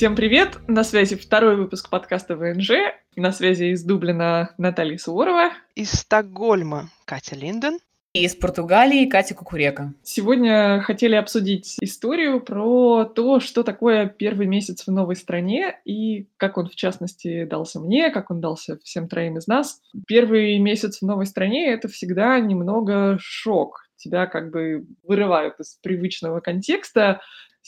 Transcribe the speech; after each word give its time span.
Всем 0.00 0.16
привет! 0.16 0.60
На 0.66 0.82
связи 0.82 1.14
второй 1.14 1.56
выпуск 1.56 1.90
подкаста 1.90 2.34
ВНЖ. 2.34 2.70
На 3.16 3.32
связи 3.32 3.64
из 3.64 3.84
Дублина 3.84 4.54
Наталья 4.56 4.96
Суворова. 4.96 5.50
Из 5.74 5.92
Стокгольма 5.92 6.88
Катя 7.04 7.36
Линден. 7.36 7.80
И 8.14 8.24
из 8.24 8.34
Португалии 8.34 9.04
Катя 9.04 9.34
Кукурека. 9.34 9.92
Сегодня 10.02 10.80
хотели 10.80 11.16
обсудить 11.16 11.76
историю 11.82 12.40
про 12.40 13.04
то, 13.04 13.40
что 13.40 13.62
такое 13.62 14.06
первый 14.06 14.46
месяц 14.46 14.86
в 14.86 14.90
новой 14.90 15.16
стране 15.16 15.78
и 15.84 16.26
как 16.38 16.56
он, 16.56 16.70
в 16.70 16.76
частности, 16.76 17.44
дался 17.44 17.78
мне, 17.78 18.08
как 18.08 18.30
он 18.30 18.40
дался 18.40 18.78
всем 18.82 19.06
троим 19.06 19.36
из 19.36 19.48
нас. 19.48 19.82
Первый 20.06 20.58
месяц 20.60 21.00
в 21.02 21.04
новой 21.04 21.26
стране— 21.26 21.70
это 21.74 21.88
всегда 21.88 22.40
немного 22.40 23.18
шок. 23.20 23.82
Тебя 23.96 24.26
как 24.26 24.50
бы 24.50 24.86
вырывают 25.02 25.60
из 25.60 25.74
привычного 25.82 26.40
контекста, 26.40 27.20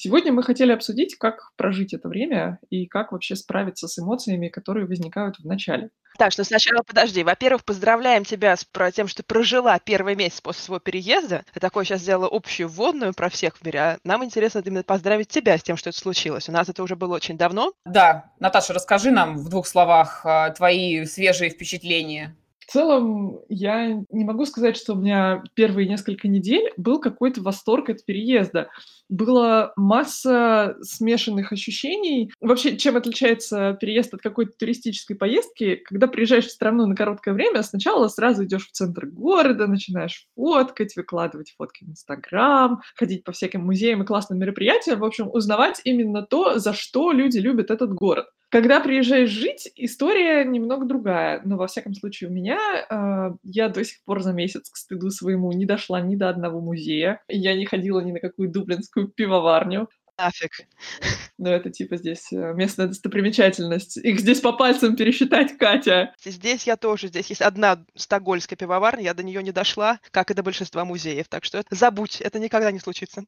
Сегодня 0.04 0.32
мы 0.32 0.42
хотели 0.42 0.72
обсудить, 0.72 1.14
как 1.14 1.52
прожить 1.54 1.94
это 1.94 2.08
время 2.08 2.58
и 2.70 2.86
как 2.86 3.12
вообще 3.12 3.36
справиться 3.36 3.86
с 3.86 4.00
эмоциями, 4.00 4.48
которые 4.48 4.84
возникают 4.84 5.38
в 5.38 5.46
начале. 5.46 5.90
Так, 6.18 6.32
что 6.32 6.42
сначала 6.42 6.82
подожди. 6.84 7.22
Во-первых, 7.22 7.64
поздравляем 7.64 8.24
тебя 8.24 8.56
с 8.56 8.64
про 8.64 8.90
тем, 8.90 9.06
что 9.06 9.22
ты 9.22 9.28
прожила 9.28 9.78
первый 9.78 10.16
месяц 10.16 10.40
после 10.40 10.64
своего 10.64 10.80
переезда. 10.80 11.44
Ты 11.54 11.60
такое 11.60 11.84
сейчас 11.84 12.00
сделала 12.00 12.28
общую 12.28 12.68
вводную 12.68 13.14
про 13.14 13.28
всех 13.28 13.56
в 13.56 13.64
мире. 13.64 13.78
А 13.78 13.98
нам 14.02 14.24
интересно 14.24 14.60
именно 14.64 14.82
поздравить 14.82 15.28
тебя 15.28 15.56
с 15.56 15.62
тем, 15.62 15.76
что 15.76 15.90
это 15.90 15.98
случилось. 16.00 16.48
У 16.48 16.52
нас 16.52 16.68
это 16.68 16.82
уже 16.82 16.96
было 16.96 17.14
очень 17.14 17.38
давно. 17.38 17.72
Да. 17.84 18.32
Наташа, 18.40 18.72
расскажи 18.72 19.12
нам 19.12 19.38
в 19.38 19.48
двух 19.50 19.68
словах 19.68 20.22
а, 20.26 20.50
твои 20.50 21.04
свежие 21.04 21.50
впечатления 21.50 22.34
в 22.66 22.70
целом, 22.70 23.40
я 23.48 24.04
не 24.10 24.24
могу 24.24 24.44
сказать, 24.44 24.76
что 24.76 24.92
у 24.92 24.96
меня 24.96 25.42
первые 25.54 25.88
несколько 25.88 26.28
недель 26.28 26.72
был 26.76 27.00
какой-то 27.00 27.42
восторг 27.42 27.90
от 27.90 28.04
переезда. 28.04 28.70
Была 29.08 29.72
масса 29.76 30.76
смешанных 30.80 31.52
ощущений. 31.52 32.30
Вообще, 32.40 32.76
чем 32.76 32.96
отличается 32.96 33.76
переезд 33.80 34.14
от 34.14 34.22
какой-то 34.22 34.52
туристической 34.56 35.16
поездки? 35.16 35.76
Когда 35.84 36.06
приезжаешь 36.06 36.46
в 36.46 36.52
страну 36.52 36.86
на 36.86 36.94
короткое 36.94 37.34
время, 37.34 37.62
сначала 37.64 38.06
сразу 38.06 38.44
идешь 38.44 38.68
в 38.68 38.72
центр 38.72 39.06
города, 39.06 39.66
начинаешь 39.66 40.28
фоткать, 40.36 40.94
выкладывать 40.94 41.52
фотки 41.56 41.84
в 41.84 41.90
Инстаграм, 41.90 42.80
ходить 42.94 43.24
по 43.24 43.32
всяким 43.32 43.64
музеям 43.64 44.02
и 44.02 44.06
классным 44.06 44.38
мероприятиям. 44.38 45.00
В 45.00 45.04
общем, 45.04 45.28
узнавать 45.32 45.80
именно 45.84 46.22
то, 46.22 46.60
за 46.60 46.72
что 46.74 47.10
люди 47.10 47.38
любят 47.38 47.72
этот 47.72 47.92
город. 47.92 48.26
Когда 48.52 48.80
приезжаешь 48.80 49.30
жить, 49.30 49.72
история 49.76 50.44
немного 50.44 50.84
другая. 50.84 51.40
Но, 51.42 51.56
во 51.56 51.66
всяком 51.68 51.94
случае, 51.94 52.28
у 52.28 52.32
меня 52.34 52.58
э, 52.86 53.34
я 53.44 53.70
до 53.70 53.82
сих 53.82 54.04
пор 54.04 54.20
за 54.20 54.34
месяц 54.34 54.68
к 54.68 54.76
стыду 54.76 55.08
своему 55.10 55.50
не 55.52 55.64
дошла 55.64 56.02
ни 56.02 56.16
до 56.16 56.28
одного 56.28 56.60
музея. 56.60 57.22
Я 57.28 57.56
не 57.56 57.64
ходила 57.64 58.00
ни 58.00 58.12
на 58.12 58.20
какую 58.20 58.50
дублинскую 58.50 59.08
пивоварню. 59.08 59.88
Нафиг. 60.18 60.50
Но 61.38 61.48
это 61.48 61.70
типа 61.70 61.96
здесь 61.96 62.30
э, 62.30 62.52
местная 62.52 62.88
достопримечательность. 62.88 63.96
Их 63.96 64.20
здесь 64.20 64.40
по 64.40 64.52
пальцам 64.52 64.96
пересчитать, 64.96 65.56
Катя. 65.56 66.14
Здесь 66.22 66.66
я 66.66 66.76
тоже. 66.76 67.08
Здесь 67.08 67.30
есть 67.30 67.40
одна 67.40 67.82
стокгольская 67.96 68.58
пивоварня, 68.58 69.04
я 69.04 69.14
до 69.14 69.22
нее 69.22 69.42
не 69.42 69.52
дошла, 69.52 69.98
как 70.10 70.30
и 70.30 70.34
до 70.34 70.42
большинства 70.42 70.84
музеев. 70.84 71.26
Так 71.26 71.44
что 71.44 71.56
это, 71.56 71.74
забудь, 71.74 72.20
это 72.20 72.38
никогда 72.38 72.70
не 72.70 72.80
случится. 72.80 73.24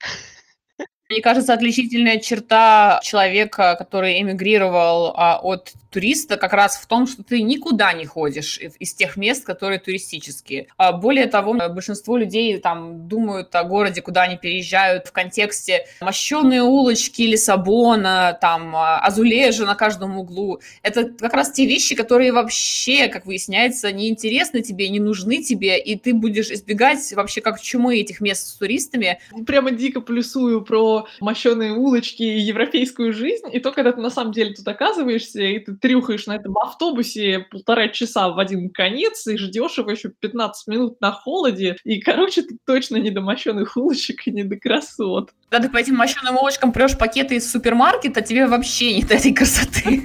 Мне 1.11 1.21
кажется, 1.21 1.53
отличительная 1.53 2.19
черта 2.19 2.99
человека, 3.03 3.77
который 3.77 4.21
эмигрировал 4.21 5.13
а, 5.17 5.39
от 5.43 5.75
туриста, 5.95 6.37
как 6.37 6.53
раз 6.53 6.77
в 6.77 6.87
том, 6.87 7.07
что 7.07 7.23
ты 7.23 7.41
никуда 7.41 7.93
не 7.93 8.05
ходишь 8.05 8.59
из 8.59 8.95
тех 8.95 9.17
мест, 9.17 9.45
которые 9.45 9.79
туристические. 9.79 10.67
А, 10.77 10.91
более 10.91 11.27
того, 11.27 11.55
большинство 11.69 12.17
людей 12.17 12.59
там 12.59 13.07
думают 13.07 13.55
о 13.55 13.63
городе, 13.63 14.03
куда 14.03 14.23
они 14.23 14.37
переезжают 14.37 15.07
в 15.07 15.13
контексте 15.13 15.87
мощенные 16.01 16.65
улочки 16.65 17.23
Лиссабона, 17.23 18.37
там 18.41 18.75
а, 18.75 18.99
азулежа 18.99 19.67
на 19.67 19.77
каждом 19.77 20.19
углу. 20.19 20.61
Это 20.83 21.05
как 21.05 21.33
раз 21.33 21.53
те 21.53 21.65
вещи, 21.65 21.95
которые 21.95 22.33
вообще, 22.33 23.07
как 23.07 23.25
выясняется, 23.25 23.93
не 23.93 24.09
интересны 24.09 24.63
тебе, 24.63 24.89
не 24.89 24.99
нужны 24.99 25.45
тебе, 25.45 25.79
и 25.79 25.97
ты 25.97 26.13
будешь 26.13 26.51
избегать 26.51 27.13
вообще 27.13 27.41
как 27.41 27.61
чумы 27.61 28.01
этих 28.01 28.21
мест 28.21 28.49
с 28.49 28.55
туристами. 28.55 29.21
Прямо 29.47 29.71
дико 29.71 30.01
плюсую 30.01 30.63
про 30.63 31.07
мощеные 31.21 31.73
улочки 31.73 32.25
и 32.25 32.41
европейскую 32.41 33.13
жизнь, 33.13 33.47
и 33.53 33.61
то, 33.61 33.71
когда 33.71 33.93
ты 33.93 34.01
на 34.01 34.11
самом 34.11 34.33
деле 34.33 34.55
тут 34.55 34.67
оказываешься, 34.67 35.41
и 35.41 35.61
ты 35.61 35.84
трюхаешь 35.85 36.27
на 36.27 36.37
этом 36.37 36.57
автобусе 36.57 37.41
полтора 37.51 37.89
часа 37.89 38.31
в 38.31 38.39
один 38.39 38.71
конец, 38.71 39.27
и 39.27 39.37
ждешь 39.37 39.77
его 39.77 39.91
еще 39.91 40.09
15 40.09 40.67
минут 40.67 40.99
на 41.03 41.13
холоде, 41.13 41.77
и, 41.85 42.01
короче, 42.01 42.41
ты 42.41 42.57
точно 42.65 42.97
не 42.97 43.11
до 43.11 43.21
мощеных 43.21 43.77
улочек 43.77 44.27
и 44.27 44.31
не 44.31 44.45
до 44.45 44.57
красот. 44.57 45.33
Когда 45.51 45.67
ты 45.67 45.71
по 45.71 45.77
этим 45.77 45.97
мощеным 45.97 46.39
улочкам 46.39 46.73
прешь 46.73 46.97
пакеты 46.97 47.37
из 47.37 47.53
супермаркета, 47.53 48.23
тебе 48.23 48.47
вообще 48.47 48.95
не 48.95 49.03
до 49.03 49.17
этой 49.17 49.35
красоты. 49.35 50.03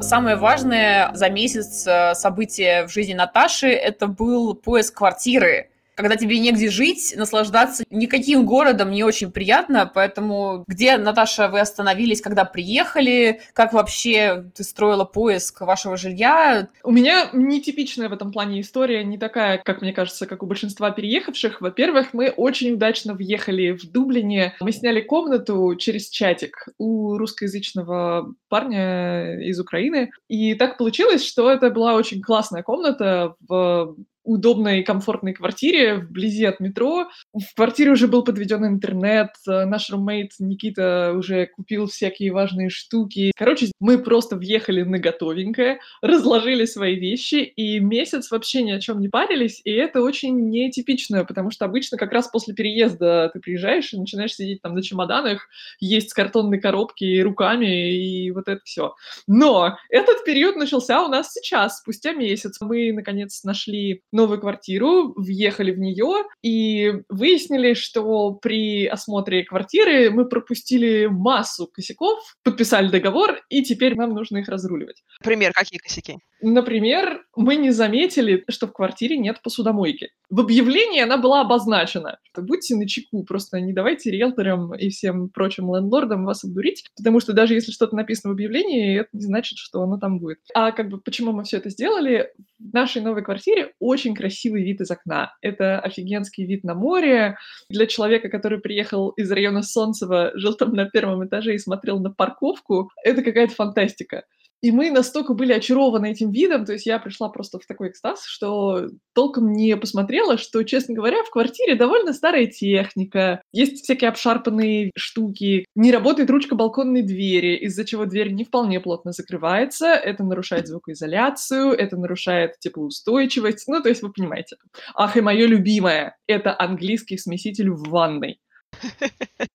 самое 0.00 0.34
важное 0.34 1.12
за 1.14 1.30
месяц 1.30 1.86
э, 1.86 2.16
событие 2.16 2.88
в 2.88 2.90
жизни 2.90 3.14
Наташи– 3.14 3.68
это 3.68 4.08
был 4.08 4.54
поиск 4.54 4.96
квартиры 4.96 5.69
когда 6.00 6.16
тебе 6.16 6.38
негде 6.38 6.70
жить, 6.70 7.14
наслаждаться 7.16 7.84
никаким 7.90 8.46
городом 8.46 8.90
не 8.90 9.04
очень 9.04 9.30
приятно, 9.30 9.90
поэтому 9.92 10.64
где, 10.66 10.96
Наташа, 10.96 11.48
вы 11.48 11.60
остановились, 11.60 12.20
когда 12.20 12.44
приехали, 12.44 13.40
как 13.52 13.72
вообще 13.72 14.44
ты 14.54 14.64
строила 14.64 15.04
поиск 15.04 15.60
вашего 15.60 15.96
жилья? 15.96 16.68
У 16.82 16.90
меня 16.90 17.28
нетипичная 17.32 18.08
в 18.08 18.12
этом 18.12 18.32
плане 18.32 18.60
история, 18.60 19.04
не 19.04 19.18
такая, 19.18 19.58
как 19.58 19.82
мне 19.82 19.92
кажется, 19.92 20.26
как 20.26 20.42
у 20.42 20.46
большинства 20.46 20.90
переехавших. 20.90 21.60
Во-первых, 21.60 22.12
мы 22.12 22.30
очень 22.30 22.74
удачно 22.74 23.14
въехали 23.14 23.72
в 23.72 23.90
Дублине, 23.90 24.54
мы 24.60 24.72
сняли 24.72 25.00
комнату 25.00 25.74
через 25.76 26.08
чатик 26.08 26.68
у 26.78 27.16
русскоязычного 27.16 28.34
парня 28.48 29.40
из 29.40 29.60
Украины, 29.60 30.10
и 30.28 30.54
так 30.54 30.78
получилось, 30.78 31.26
что 31.26 31.50
это 31.50 31.70
была 31.70 31.94
очень 31.94 32.22
классная 32.22 32.62
комната 32.62 33.34
в 33.46 33.96
удобной 34.30 34.80
и 34.80 34.82
комфортной 34.84 35.34
квартире 35.34 35.96
вблизи 35.96 36.44
от 36.44 36.60
метро. 36.60 37.08
В 37.34 37.54
квартире 37.56 37.90
уже 37.90 38.06
был 38.06 38.22
подведен 38.22 38.64
интернет, 38.64 39.30
э, 39.48 39.64
наш 39.64 39.90
румейт 39.90 40.32
Никита 40.38 41.12
уже 41.16 41.46
купил 41.46 41.86
всякие 41.86 42.32
важные 42.32 42.70
штуки. 42.70 43.32
Короче, 43.36 43.72
мы 43.80 43.98
просто 43.98 44.36
въехали 44.36 44.82
на 44.82 44.98
готовенькое, 44.98 45.80
разложили 46.00 46.64
свои 46.64 46.94
вещи, 46.94 47.36
и 47.36 47.80
месяц 47.80 48.30
вообще 48.30 48.62
ни 48.62 48.70
о 48.70 48.80
чем 48.80 49.00
не 49.00 49.08
парились, 49.08 49.60
и 49.64 49.72
это 49.72 50.00
очень 50.00 50.48
нетипично, 50.48 51.24
потому 51.24 51.50
что 51.50 51.64
обычно 51.64 51.98
как 51.98 52.12
раз 52.12 52.28
после 52.28 52.54
переезда 52.54 53.30
ты 53.32 53.40
приезжаешь 53.40 53.92
и 53.92 53.98
начинаешь 53.98 54.34
сидеть 54.34 54.62
там 54.62 54.74
на 54.74 54.82
чемоданах, 54.82 55.48
есть 55.80 56.10
с 56.10 56.14
картонной 56.14 56.60
коробки 56.60 57.20
руками, 57.20 57.96
и 57.96 58.30
вот 58.30 58.46
это 58.46 58.60
все. 58.64 58.94
Но 59.26 59.76
этот 59.88 60.24
период 60.24 60.54
начался 60.54 61.02
у 61.02 61.08
нас 61.08 61.32
сейчас, 61.32 61.78
спустя 61.78 62.12
месяц. 62.12 62.58
Мы, 62.60 62.92
наконец, 62.92 63.42
нашли 63.42 64.02
новую 64.20 64.40
квартиру, 64.40 65.12
въехали 65.16 65.72
в 65.72 65.78
нее 65.78 66.24
и 66.42 66.92
выяснили, 67.08 67.74
что 67.74 68.32
при 68.34 68.86
осмотре 68.86 69.44
квартиры 69.44 70.10
мы 70.10 70.28
пропустили 70.28 71.06
массу 71.06 71.66
косяков, 71.66 72.18
подписали 72.44 72.88
договор, 72.88 73.40
и 73.48 73.62
теперь 73.62 73.96
нам 73.96 74.10
нужно 74.10 74.38
их 74.38 74.48
разруливать. 74.48 75.02
Пример, 75.22 75.52
какие 75.52 75.78
косяки? 75.78 76.18
Например, 76.42 77.22
мы 77.36 77.56
не 77.56 77.70
заметили, 77.70 78.44
что 78.48 78.66
в 78.66 78.72
квартире 78.72 79.18
нет 79.18 79.42
посудомойки. 79.42 80.08
В 80.30 80.40
объявлении 80.40 81.00
она 81.00 81.18
была 81.18 81.42
обозначена. 81.42 82.18
Будьте 82.36 82.76
начеку, 82.76 83.24
просто 83.24 83.60
не 83.60 83.72
давайте 83.72 84.10
риэлторам 84.10 84.74
и 84.74 84.88
всем 84.88 85.28
прочим 85.28 85.74
лендлордам 85.74 86.24
вас 86.24 86.44
обдурить, 86.44 86.84
потому 86.96 87.20
что 87.20 87.32
даже 87.32 87.54
если 87.54 87.72
что-то 87.72 87.94
написано 87.94 88.30
в 88.30 88.34
объявлении, 88.34 89.00
это 89.00 89.08
не 89.12 89.22
значит, 89.22 89.58
что 89.58 89.82
оно 89.82 89.98
там 89.98 90.18
будет. 90.18 90.38
А 90.54 90.72
как 90.72 90.88
бы 90.88 90.98
почему 91.00 91.32
мы 91.32 91.44
все 91.44 91.58
это 91.58 91.68
сделали? 91.68 92.30
В 92.58 92.72
нашей 92.72 93.02
новой 93.02 93.22
квартире 93.22 93.72
очень 93.78 94.09
красивый 94.14 94.62
вид 94.62 94.80
из 94.80 94.90
окна. 94.90 95.34
Это 95.40 95.78
офигенский 95.80 96.44
вид 96.44 96.64
на 96.64 96.74
море. 96.74 97.36
Для 97.68 97.86
человека, 97.86 98.28
который 98.28 98.60
приехал 98.60 99.10
из 99.10 99.30
района 99.30 99.62
Солнцева, 99.62 100.32
жил 100.34 100.54
там 100.54 100.72
на 100.74 100.86
первом 100.88 101.26
этаже 101.26 101.54
и 101.54 101.58
смотрел 101.58 102.00
на 102.00 102.10
парковку, 102.10 102.90
это 103.04 103.22
какая-то 103.22 103.54
фантастика. 103.54 104.24
И 104.62 104.72
мы 104.72 104.90
настолько 104.90 105.34
были 105.34 105.52
очарованы 105.52 106.10
этим 106.12 106.30
видом, 106.30 106.66
то 106.66 106.72
есть 106.72 106.86
я 106.86 106.98
пришла 106.98 107.28
просто 107.30 107.58
в 107.58 107.66
такой 107.66 107.88
экстаз, 107.88 108.24
что 108.26 108.88
толком 109.14 109.52
не 109.52 109.76
посмотрела, 109.76 110.36
что, 110.36 110.62
честно 110.64 110.94
говоря, 110.94 111.24
в 111.24 111.30
квартире 111.30 111.76
довольно 111.76 112.12
старая 112.12 112.46
техника, 112.46 113.42
есть 113.52 113.84
всякие 113.84 114.10
обшарпанные 114.10 114.90
штуки, 114.96 115.64
не 115.74 115.92
работает 115.92 116.30
ручка 116.30 116.54
балконной 116.54 117.02
двери, 117.02 117.56
из-за 117.56 117.84
чего 117.84 118.04
дверь 118.04 118.32
не 118.32 118.44
вполне 118.44 118.80
плотно 118.80 119.12
закрывается, 119.12 119.86
это 119.86 120.24
нарушает 120.24 120.68
звукоизоляцию, 120.68 121.72
это 121.72 121.96
нарушает 121.96 122.58
теплоустойчивость, 122.58 123.66
ну, 123.66 123.80
то 123.80 123.88
есть 123.88 124.02
вы 124.02 124.12
понимаете. 124.12 124.56
Ах, 124.94 125.16
и 125.16 125.22
мое 125.22 125.46
любимое, 125.46 126.16
это 126.26 126.54
английский 126.58 127.16
смеситель 127.16 127.70
в 127.70 127.88
ванной. 127.88 128.38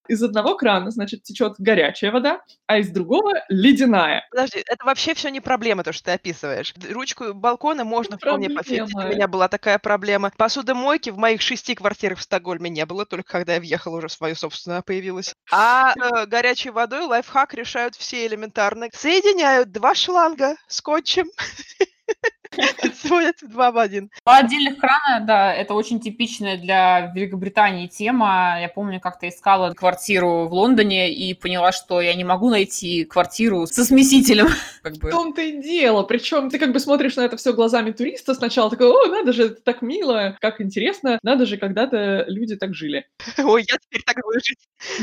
Из 0.07 0.21
одного 0.21 0.55
крана, 0.55 0.91
значит, 0.91 1.23
течет 1.23 1.55
горячая 1.57 2.11
вода, 2.11 2.41
а 2.67 2.77
из 2.77 2.89
другого 2.89 3.33
ледяная. 3.49 4.27
Подожди, 4.29 4.59
это 4.65 4.85
вообще 4.85 5.13
все 5.13 5.29
не 5.29 5.41
проблема, 5.41 5.83
то, 5.83 5.93
что 5.93 6.05
ты 6.05 6.11
описываешь. 6.11 6.73
Ручку 6.89 7.33
балкона 7.33 7.83
можно 7.83 8.17
вполне 8.17 8.49
пофиксить. 8.49 8.95
У 8.95 9.07
меня 9.07 9.27
была 9.27 9.47
такая 9.47 9.79
проблема. 9.79 10.31
Посудомойки 10.37 11.09
в 11.09 11.17
моих 11.17 11.41
шести 11.41 11.75
квартирах 11.75 12.19
в 12.19 12.23
Стокгольме 12.23 12.69
не 12.69 12.85
было, 12.85 13.05
только 13.05 13.31
когда 13.31 13.55
я 13.55 13.59
въехала 13.59 13.97
уже 13.97 14.07
в 14.07 14.13
свою 14.13 14.35
собственную 14.35 14.83
появилась. 14.83 15.33
А 15.51 15.93
э, 15.95 16.25
горячей 16.27 16.69
водой 16.69 17.05
лайфхак 17.05 17.53
решают 17.53 17.95
все 17.95 18.25
элементарно. 18.27 18.89
Соединяют 18.93 19.71
два 19.71 19.95
шланга 19.95 20.55
скотчем 20.67 21.27
Сводят 23.01 23.35
два 23.41 23.71
в 23.71 23.77
один. 23.77 24.09
Два 24.23 24.37
отдельных 24.37 24.77
крана, 24.77 25.25
да, 25.25 25.53
это 25.53 25.73
очень 25.73 25.99
типичная 25.99 26.57
для 26.57 27.11
Великобритании 27.13 27.87
тема. 27.87 28.57
Я 28.59 28.69
помню, 28.69 28.99
как-то 28.99 29.27
искала 29.27 29.73
квартиру 29.73 30.47
в 30.47 30.53
Лондоне 30.53 31.13
и 31.13 31.33
поняла, 31.33 31.71
что 31.71 32.01
я 32.01 32.13
не 32.15 32.23
могу 32.23 32.49
найти 32.49 33.05
квартиру 33.05 33.67
со 33.67 33.83
смесителем. 33.83 34.47
Как 34.81 34.97
бы. 34.97 35.09
В 35.09 35.11
том-то 35.11 35.41
и 35.41 35.61
дело. 35.61 36.03
Причем 36.03 36.49
ты 36.49 36.59
как 36.59 36.71
бы 36.71 36.79
смотришь 36.79 37.15
на 37.15 37.21
это 37.21 37.37
все 37.37 37.53
глазами 37.53 37.91
туриста 37.91 38.35
сначала, 38.35 38.69
такой, 38.69 38.87
о, 38.87 39.07
надо 39.07 39.33
же, 39.33 39.45
это 39.45 39.61
так 39.61 39.81
мило, 39.81 40.37
как 40.39 40.61
интересно, 40.61 41.19
надо 41.23 41.45
же, 41.45 41.57
когда-то 41.57 42.25
люди 42.27 42.55
так 42.55 42.73
жили. 42.75 43.07
Ой, 43.37 43.65
я 43.67 43.77
теперь 43.77 44.03
так 44.05 44.17
буду 44.23 44.39
жить. 44.43 44.59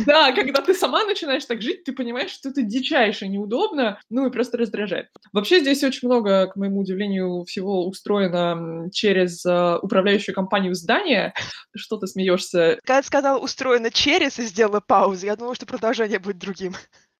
Да, 0.06 0.32
когда 0.32 0.60
ты 0.60 0.74
сама 0.74 1.04
начинаешь 1.04 1.44
так 1.44 1.62
жить, 1.62 1.84
ты 1.84 1.92
понимаешь, 1.92 2.30
что 2.30 2.50
это 2.50 2.62
дичайше 2.62 3.26
неудобно, 3.28 4.00
ну 4.10 4.26
и 4.26 4.30
просто 4.30 4.58
раздражает. 4.58 5.08
Вообще 5.32 5.60
здесь 5.60 5.82
очень 5.82 6.08
много, 6.08 6.46
к 6.46 6.56
моему 6.56 6.80
удивлению, 6.80 7.41
всего 7.44 7.86
устроено 7.86 8.88
через 8.92 9.44
э, 9.44 9.78
управляющую 9.82 10.34
компанию 10.34 10.74
здания. 10.74 11.34
Что 11.76 11.96
ты 11.96 12.06
смеешься? 12.06 12.78
Когда 12.84 13.00
ты 13.00 13.06
сказал 13.06 13.42
устроено 13.42 13.90
через 13.90 14.38
и 14.38 14.44
сделала 14.44 14.80
паузу, 14.80 15.26
я 15.26 15.36
думала, 15.36 15.54
что 15.54 15.66
продолжение 15.66 16.18
будет 16.18 16.38
другим. 16.38 16.74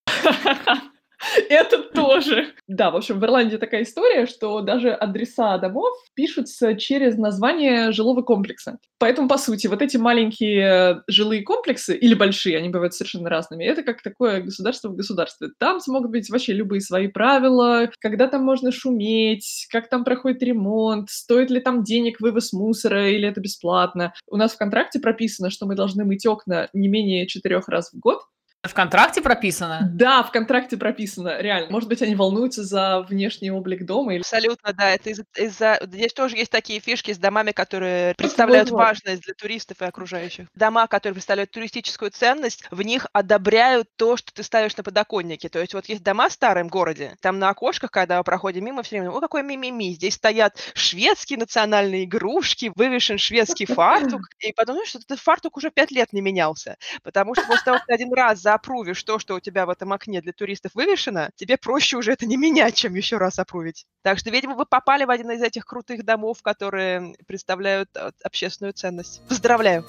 Это 1.49 1.83
тоже. 1.83 2.53
Да, 2.67 2.91
в 2.91 2.97
общем, 2.97 3.21
в 3.21 3.25
Ирландии 3.25 3.57
такая 3.57 3.83
история, 3.83 4.27
что 4.27 4.61
даже 4.61 4.91
адреса 4.91 5.59
домов 5.59 5.93
пишутся 6.15 6.75
через 6.75 7.17
название 7.17 7.93
жилого 7.93 8.23
комплекса. 8.23 8.79
Поэтому, 8.99 9.29
по 9.29 9.39
сути, 9.39 9.67
вот 9.67 9.83
эти 9.83 9.97
маленькие 9.97 11.03
жилые 11.09 11.43
комплексы, 11.43 11.97
или 11.97 12.15
большие, 12.15 12.57
они 12.59 12.69
бывают 12.69 12.95
совершенно 12.95 13.29
разными, 13.29 13.65
это 13.65 13.83
как 13.83 14.03
такое 14.03 14.41
государство 14.43 14.89
в 14.89 14.97
государстве. 14.97 15.49
Там 15.59 15.81
смогут 15.81 16.11
быть 16.11 16.31
вообще 16.31 16.53
любые 16.53 16.81
свои 16.81 17.09
правила, 17.09 17.91
когда 18.01 18.29
там 18.29 18.45
можно 18.45 18.73
шуметь, 18.73 19.67
как 19.71 19.89
там 19.89 20.05
проходит 20.05 20.43
ремонт, 20.43 21.11
стоит 21.11 21.51
ли 21.51 21.61
там 21.61 21.83
денег 21.83 22.21
вывоз 22.21 22.53
мусора, 22.53 23.11
или 23.11 23.29
это 23.29 23.41
бесплатно. 23.41 24.15
У 24.29 24.37
нас 24.37 24.53
в 24.53 24.59
контракте 24.59 25.01
прописано, 25.01 25.51
что 25.51 25.67
мы 25.67 25.75
должны 25.75 26.05
мыть 26.05 26.27
окна 26.27 26.69
не 26.73 26.89
менее 26.89 27.27
четырех 27.27 27.69
раз 27.69 27.91
в 27.93 27.99
год, 27.99 28.21
в 28.69 28.75
контракте 28.75 29.21
прописано? 29.21 29.91
Да, 29.93 30.23
в 30.23 30.31
контракте 30.31 30.77
прописано, 30.77 31.41
реально. 31.41 31.71
Может 31.71 31.89
быть, 31.89 32.01
они 32.01 32.15
волнуются 32.15 32.63
за 32.63 33.01
внешний 33.01 33.51
облик 33.51 33.85
дома? 33.85 34.15
Или... 34.15 34.21
Абсолютно, 34.21 34.73
да. 34.73 34.91
Это 34.91 35.11
из-за... 35.11 35.25
Из 35.37 35.93
Здесь 35.93 36.13
тоже 36.13 36.37
есть 36.37 36.51
такие 36.51 36.79
фишки 36.79 37.13
с 37.13 37.19
домами, 37.19 37.51
которые 37.51 38.15
представляют 38.15 38.71
вот, 38.71 38.79
важность 38.79 39.23
для 39.23 39.35
туристов 39.35 39.83
и 39.83 39.85
окружающих. 39.85 40.47
Дома, 40.55 40.87
которые 40.87 41.15
представляют 41.15 41.51
туристическую 41.51 42.13
ценность, 42.13 42.65
в 42.71 42.83
них 42.83 43.07
одобряют 43.13 43.89
то, 43.97 44.17
что 44.17 44.33
ты 44.33 44.43
ставишь 44.45 44.77
на 44.77 44.85
подоконнике. 44.85 45.49
То 45.49 45.59
есть 45.59 45.75
вот 45.75 45.87
есть 45.89 46.05
дома 46.05 46.29
в 46.29 46.33
старом 46.33 46.69
городе, 46.69 47.17
там 47.21 47.39
на 47.41 47.51
окошках, 47.51 47.91
когда 47.91 48.19
мы 48.19 48.25
проходим 48.25 48.65
мимо, 48.65 48.83
все 48.83 49.01
время, 49.01 49.11
о, 49.11 49.21
какой 49.21 49.43
мимими, 49.43 49.93
здесь 49.93 50.15
стоят 50.15 50.57
шведские 50.75 51.39
национальные 51.39 52.05
игрушки, 52.05 52.73
вывешен 52.77 53.19
шведский 53.19 53.67
фартук, 53.67 54.23
и 54.39 54.53
потом, 54.53 54.77
ну, 54.77 54.87
что 54.87 54.99
этот 54.99 55.19
фартук 55.19 55.57
уже 55.57 55.71
пять 55.71 55.91
лет 55.91 56.13
не 56.13 56.21
менялся, 56.21 56.77
потому 57.03 57.35
что 57.35 57.45
после 57.47 57.65
того, 57.65 57.79
что 57.79 57.93
один 57.93 58.13
раз 58.15 58.41
за 58.41 58.52
заапрувишь 58.53 59.03
то, 59.03 59.19
что 59.19 59.35
у 59.35 59.41
тебя 59.41 59.67
в 59.67 59.71
этом 59.71 59.93
окне 59.93 60.21
для 60.21 60.33
туристов 60.33 60.73
вывешено, 60.75 61.31
тебе 61.37 61.57
проще 61.57 61.97
уже 61.97 62.13
это 62.13 62.27
не 62.27 62.37
менять, 62.37 62.75
чем 62.75 62.95
еще 62.95 63.17
раз 63.17 63.39
апрувить. 63.39 63.87
Так 64.03 64.19
что, 64.19 64.31
видимо, 64.31 64.55
вы 64.55 64.67
попали 64.67 65.05
в 65.05 65.11
один 65.11 65.31
из 65.31 65.43
этих 65.43 65.65
крутых 65.65 66.05
домов, 66.05 66.43
которые 66.43 67.15
представляют 67.27 67.89
э, 67.95 68.11
общественную 68.23 68.75
ценность. 68.75 69.23
Поздравляю! 69.29 69.85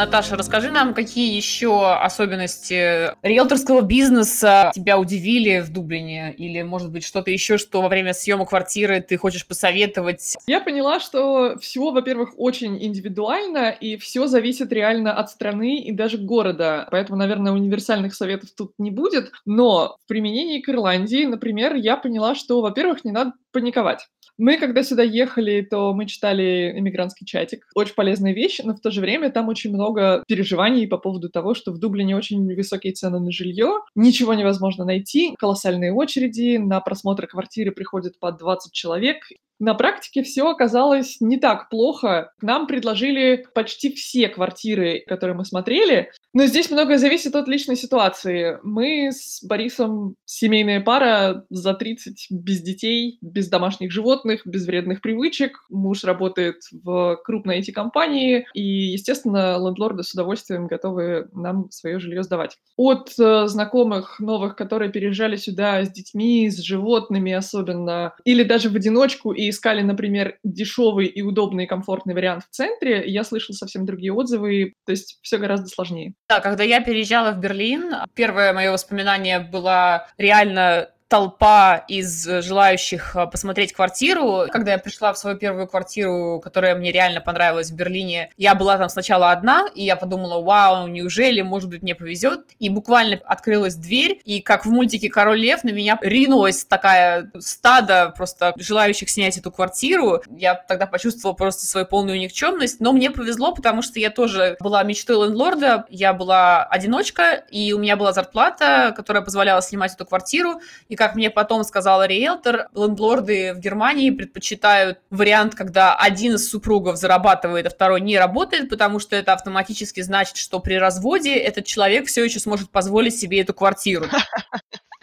Наташа, 0.00 0.34
расскажи 0.34 0.70
нам, 0.70 0.94
какие 0.94 1.36
еще 1.36 1.92
особенности 1.92 3.14
риэлторского 3.22 3.82
бизнеса 3.82 4.72
тебя 4.74 4.98
удивили 4.98 5.60
в 5.60 5.70
Дублине? 5.70 6.32
Или, 6.32 6.62
может 6.62 6.90
быть, 6.90 7.04
что-то 7.04 7.30
еще, 7.30 7.58
что 7.58 7.82
во 7.82 7.88
время 7.90 8.14
съема 8.14 8.46
квартиры 8.46 9.02
ты 9.02 9.18
хочешь 9.18 9.46
посоветовать? 9.46 10.38
Я 10.46 10.60
поняла, 10.60 11.00
что 11.00 11.58
все, 11.60 11.90
во-первых, 11.90 12.30
очень 12.38 12.82
индивидуально, 12.82 13.68
и 13.68 13.98
все 13.98 14.26
зависит 14.26 14.72
реально 14.72 15.12
от 15.12 15.28
страны 15.28 15.80
и 15.80 15.92
даже 15.92 16.16
города. 16.16 16.88
Поэтому, 16.90 17.18
наверное, 17.18 17.52
универсальных 17.52 18.14
советов 18.14 18.48
тут 18.56 18.72
не 18.78 18.90
будет. 18.90 19.32
Но 19.44 19.98
в 20.02 20.08
применении 20.08 20.62
к 20.62 20.70
Ирландии, 20.70 21.26
например, 21.26 21.74
я 21.74 21.98
поняла, 21.98 22.34
что, 22.34 22.62
во-первых, 22.62 23.04
не 23.04 23.12
надо 23.12 23.32
паниковать. 23.52 24.06
Мы, 24.38 24.56
когда 24.56 24.82
сюда 24.82 25.02
ехали, 25.02 25.60
то 25.60 25.92
мы 25.92 26.06
читали 26.06 26.72
«Эмигрантский 26.74 27.26
чатик». 27.26 27.66
Очень 27.74 27.94
полезная 27.94 28.32
вещь, 28.32 28.60
но 28.64 28.74
в 28.74 28.80
то 28.80 28.90
же 28.90 29.02
время 29.02 29.30
там 29.30 29.48
очень 29.48 29.70
много 29.70 30.24
переживаний 30.26 30.88
по 30.88 30.96
поводу 30.96 31.28
того, 31.28 31.52
что 31.52 31.72
в 31.72 31.78
Дублине 31.78 32.16
очень 32.16 32.46
высокие 32.54 32.94
цены 32.94 33.20
на 33.20 33.30
жилье, 33.30 33.80
ничего 33.94 34.32
невозможно 34.32 34.86
найти, 34.86 35.34
колоссальные 35.38 35.92
очереди, 35.92 36.56
на 36.56 36.80
просмотр 36.80 37.26
квартиры 37.26 37.70
приходит 37.70 38.18
по 38.18 38.32
20 38.32 38.72
человек, 38.72 39.26
на 39.60 39.74
практике 39.74 40.22
все 40.22 40.48
оказалось 40.48 41.18
не 41.20 41.36
так 41.36 41.68
плохо. 41.68 42.32
Нам 42.40 42.66
предложили 42.66 43.44
почти 43.54 43.92
все 43.92 44.28
квартиры, 44.28 45.04
которые 45.06 45.36
мы 45.36 45.44
смотрели, 45.44 46.10
но 46.32 46.46
здесь 46.46 46.70
многое 46.70 46.98
зависит 46.98 47.34
от 47.34 47.48
личной 47.48 47.76
ситуации. 47.76 48.58
Мы 48.62 49.10
с 49.12 49.42
Борисом 49.42 50.14
семейная 50.24 50.80
пара 50.80 51.44
за 51.50 51.74
30, 51.74 52.28
без 52.30 52.62
детей, 52.62 53.18
без 53.20 53.48
домашних 53.48 53.90
животных, 53.90 54.42
без 54.44 54.66
вредных 54.66 55.00
привычек. 55.00 55.58
Муж 55.70 56.04
работает 56.04 56.56
в 56.70 57.20
крупной 57.24 57.60
IT-компании, 57.60 58.46
и, 58.54 58.62
естественно, 58.62 59.58
лендлорды 59.58 60.04
с 60.04 60.14
удовольствием 60.14 60.68
готовы 60.68 61.28
нам 61.32 61.68
свое 61.70 61.98
жилье 61.98 62.22
сдавать. 62.22 62.58
От 62.76 63.12
э, 63.18 63.46
знакомых 63.48 64.20
новых, 64.20 64.54
которые 64.54 64.92
переезжали 64.92 65.34
сюда 65.34 65.82
с 65.84 65.90
детьми, 65.90 66.48
с 66.48 66.58
животными 66.58 67.32
особенно, 67.32 68.14
или 68.24 68.44
даже 68.44 68.70
в 68.70 68.76
одиночку 68.76 69.32
и 69.32 69.50
искали, 69.50 69.82
например, 69.82 70.38
дешевый 70.44 71.06
и 71.06 71.22
удобный 71.22 71.66
комфортный 71.66 72.14
вариант 72.14 72.44
в 72.44 72.54
центре, 72.54 73.02
я 73.06 73.24
слышала 73.24 73.56
совсем 73.56 73.84
другие 73.84 74.12
отзывы, 74.12 74.74
то 74.86 74.92
есть 74.92 75.18
все 75.22 75.38
гораздо 75.38 75.66
сложнее. 75.66 76.14
Да, 76.30 76.38
когда 76.38 76.62
я 76.62 76.80
переезжала 76.80 77.32
в 77.32 77.40
Берлин, 77.40 77.92
первое 78.14 78.52
мое 78.52 78.70
воспоминание 78.70 79.40
было 79.40 80.06
реально 80.16 80.90
толпа 81.10 81.84
из 81.88 82.24
желающих 82.24 83.16
э, 83.16 83.26
посмотреть 83.26 83.72
квартиру. 83.72 84.44
Когда 84.48 84.72
я 84.72 84.78
пришла 84.78 85.12
в 85.12 85.18
свою 85.18 85.36
первую 85.36 85.66
квартиру, 85.66 86.40
которая 86.42 86.76
мне 86.76 86.92
реально 86.92 87.20
понравилась 87.20 87.72
в 87.72 87.74
Берлине, 87.74 88.30
я 88.36 88.54
была 88.54 88.78
там 88.78 88.88
сначала 88.88 89.32
одна, 89.32 89.66
и 89.74 89.84
я 89.84 89.96
подумала, 89.96 90.40
вау, 90.40 90.86
неужели, 90.86 91.40
может 91.42 91.68
быть, 91.68 91.82
мне 91.82 91.96
повезет. 91.96 92.42
И 92.60 92.70
буквально 92.70 93.18
открылась 93.24 93.74
дверь, 93.74 94.20
и 94.24 94.40
как 94.40 94.64
в 94.64 94.70
мультике 94.70 95.10
«Король 95.10 95.40
лев» 95.40 95.64
на 95.64 95.70
меня 95.70 95.98
ринулась 96.00 96.64
такая 96.64 97.32
стадо 97.40 98.14
просто 98.16 98.54
желающих 98.56 99.10
снять 99.10 99.36
эту 99.36 99.50
квартиру. 99.50 100.22
Я 100.30 100.54
тогда 100.54 100.86
почувствовала 100.86 101.34
просто 101.34 101.66
свою 101.66 101.86
полную 101.86 102.20
никчемность, 102.20 102.78
но 102.78 102.92
мне 102.92 103.10
повезло, 103.10 103.52
потому 103.52 103.82
что 103.82 103.98
я 103.98 104.10
тоже 104.10 104.56
была 104.60 104.84
мечтой 104.84 105.26
лендлорда, 105.26 105.86
я 105.90 106.12
была 106.12 106.62
одиночка, 106.62 107.42
и 107.50 107.72
у 107.72 107.80
меня 107.80 107.96
была 107.96 108.12
зарплата, 108.12 108.94
которая 108.96 109.24
позволяла 109.24 109.60
снимать 109.60 109.94
эту 109.94 110.06
квартиру, 110.06 110.60
и 110.88 110.99
как 111.00 111.14
мне 111.14 111.30
потом 111.30 111.64
сказала 111.64 112.06
риэлтор, 112.06 112.68
лендлорды 112.74 113.54
в 113.54 113.58
Германии 113.58 114.10
предпочитают 114.10 114.98
вариант, 115.08 115.54
когда 115.54 115.96
один 115.96 116.34
из 116.34 116.50
супругов 116.50 116.98
зарабатывает, 116.98 117.66
а 117.66 117.70
второй 117.70 118.02
не 118.02 118.18
работает, 118.18 118.68
потому 118.68 118.98
что 118.98 119.16
это 119.16 119.32
автоматически 119.32 120.02
значит, 120.02 120.36
что 120.36 120.60
при 120.60 120.74
разводе 120.74 121.34
этот 121.34 121.64
человек 121.64 122.06
все 122.08 122.22
еще 122.22 122.38
сможет 122.38 122.68
позволить 122.68 123.18
себе 123.18 123.40
эту 123.40 123.54
квартиру. 123.54 124.04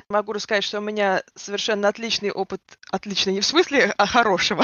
Могу 0.09 0.31
рассказать, 0.31 0.63
что 0.63 0.77
у 0.77 0.81
меня 0.81 1.21
совершенно 1.35 1.89
отличный 1.89 2.31
опыт, 2.31 2.61
отличный 2.89 3.33
не 3.33 3.41
в 3.41 3.45
смысле, 3.45 3.93
а 3.97 4.05
хорошего, 4.05 4.63